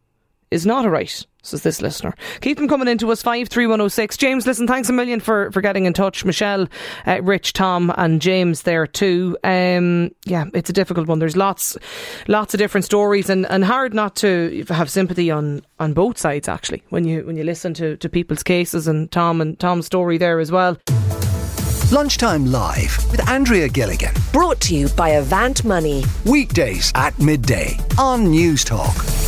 is 0.50 0.66
not 0.66 0.84
a 0.84 0.90
right, 0.90 1.26
says 1.42 1.62
this 1.62 1.82
listener. 1.82 2.14
Keep 2.40 2.58
them 2.58 2.68
coming 2.68 2.88
into 2.88 3.10
us, 3.10 3.22
53106. 3.22 4.16
James, 4.16 4.46
listen, 4.46 4.66
thanks 4.66 4.88
a 4.88 4.92
million 4.92 5.20
for, 5.20 5.50
for 5.52 5.60
getting 5.60 5.86
in 5.86 5.92
touch. 5.92 6.24
Michelle, 6.24 6.68
uh, 7.06 7.20
Rich, 7.22 7.52
Tom, 7.52 7.92
and 7.96 8.20
James 8.20 8.62
there 8.62 8.86
too. 8.86 9.36
Um, 9.44 10.10
yeah, 10.24 10.46
it's 10.54 10.70
a 10.70 10.72
difficult 10.72 11.08
one. 11.08 11.18
There's 11.18 11.36
lots 11.36 11.76
lots 12.28 12.54
of 12.54 12.58
different 12.58 12.84
stories 12.84 13.30
and, 13.30 13.46
and 13.46 13.64
hard 13.64 13.94
not 13.94 14.16
to 14.16 14.64
have 14.68 14.90
sympathy 14.90 15.30
on, 15.30 15.62
on 15.78 15.92
both 15.92 16.18
sides, 16.18 16.48
actually, 16.48 16.82
when 16.90 17.04
you 17.04 17.24
when 17.26 17.36
you 17.36 17.44
listen 17.44 17.74
to, 17.74 17.96
to 17.96 18.08
people's 18.08 18.42
cases 18.42 18.88
and 18.88 19.10
Tom 19.10 19.40
and 19.40 19.58
Tom's 19.58 19.86
story 19.86 20.18
there 20.18 20.40
as 20.40 20.50
well. 20.50 20.76
Lunchtime 21.90 22.44
Live 22.44 22.98
with 23.10 23.26
Andrea 23.30 23.66
Gilligan. 23.66 24.12
Brought 24.30 24.60
to 24.62 24.76
you 24.76 24.88
by 24.90 25.10
Avant 25.10 25.64
Money. 25.64 26.04
Weekdays 26.26 26.92
at 26.94 27.18
midday 27.18 27.78
on 27.98 28.26
Newstalk. 28.26 29.27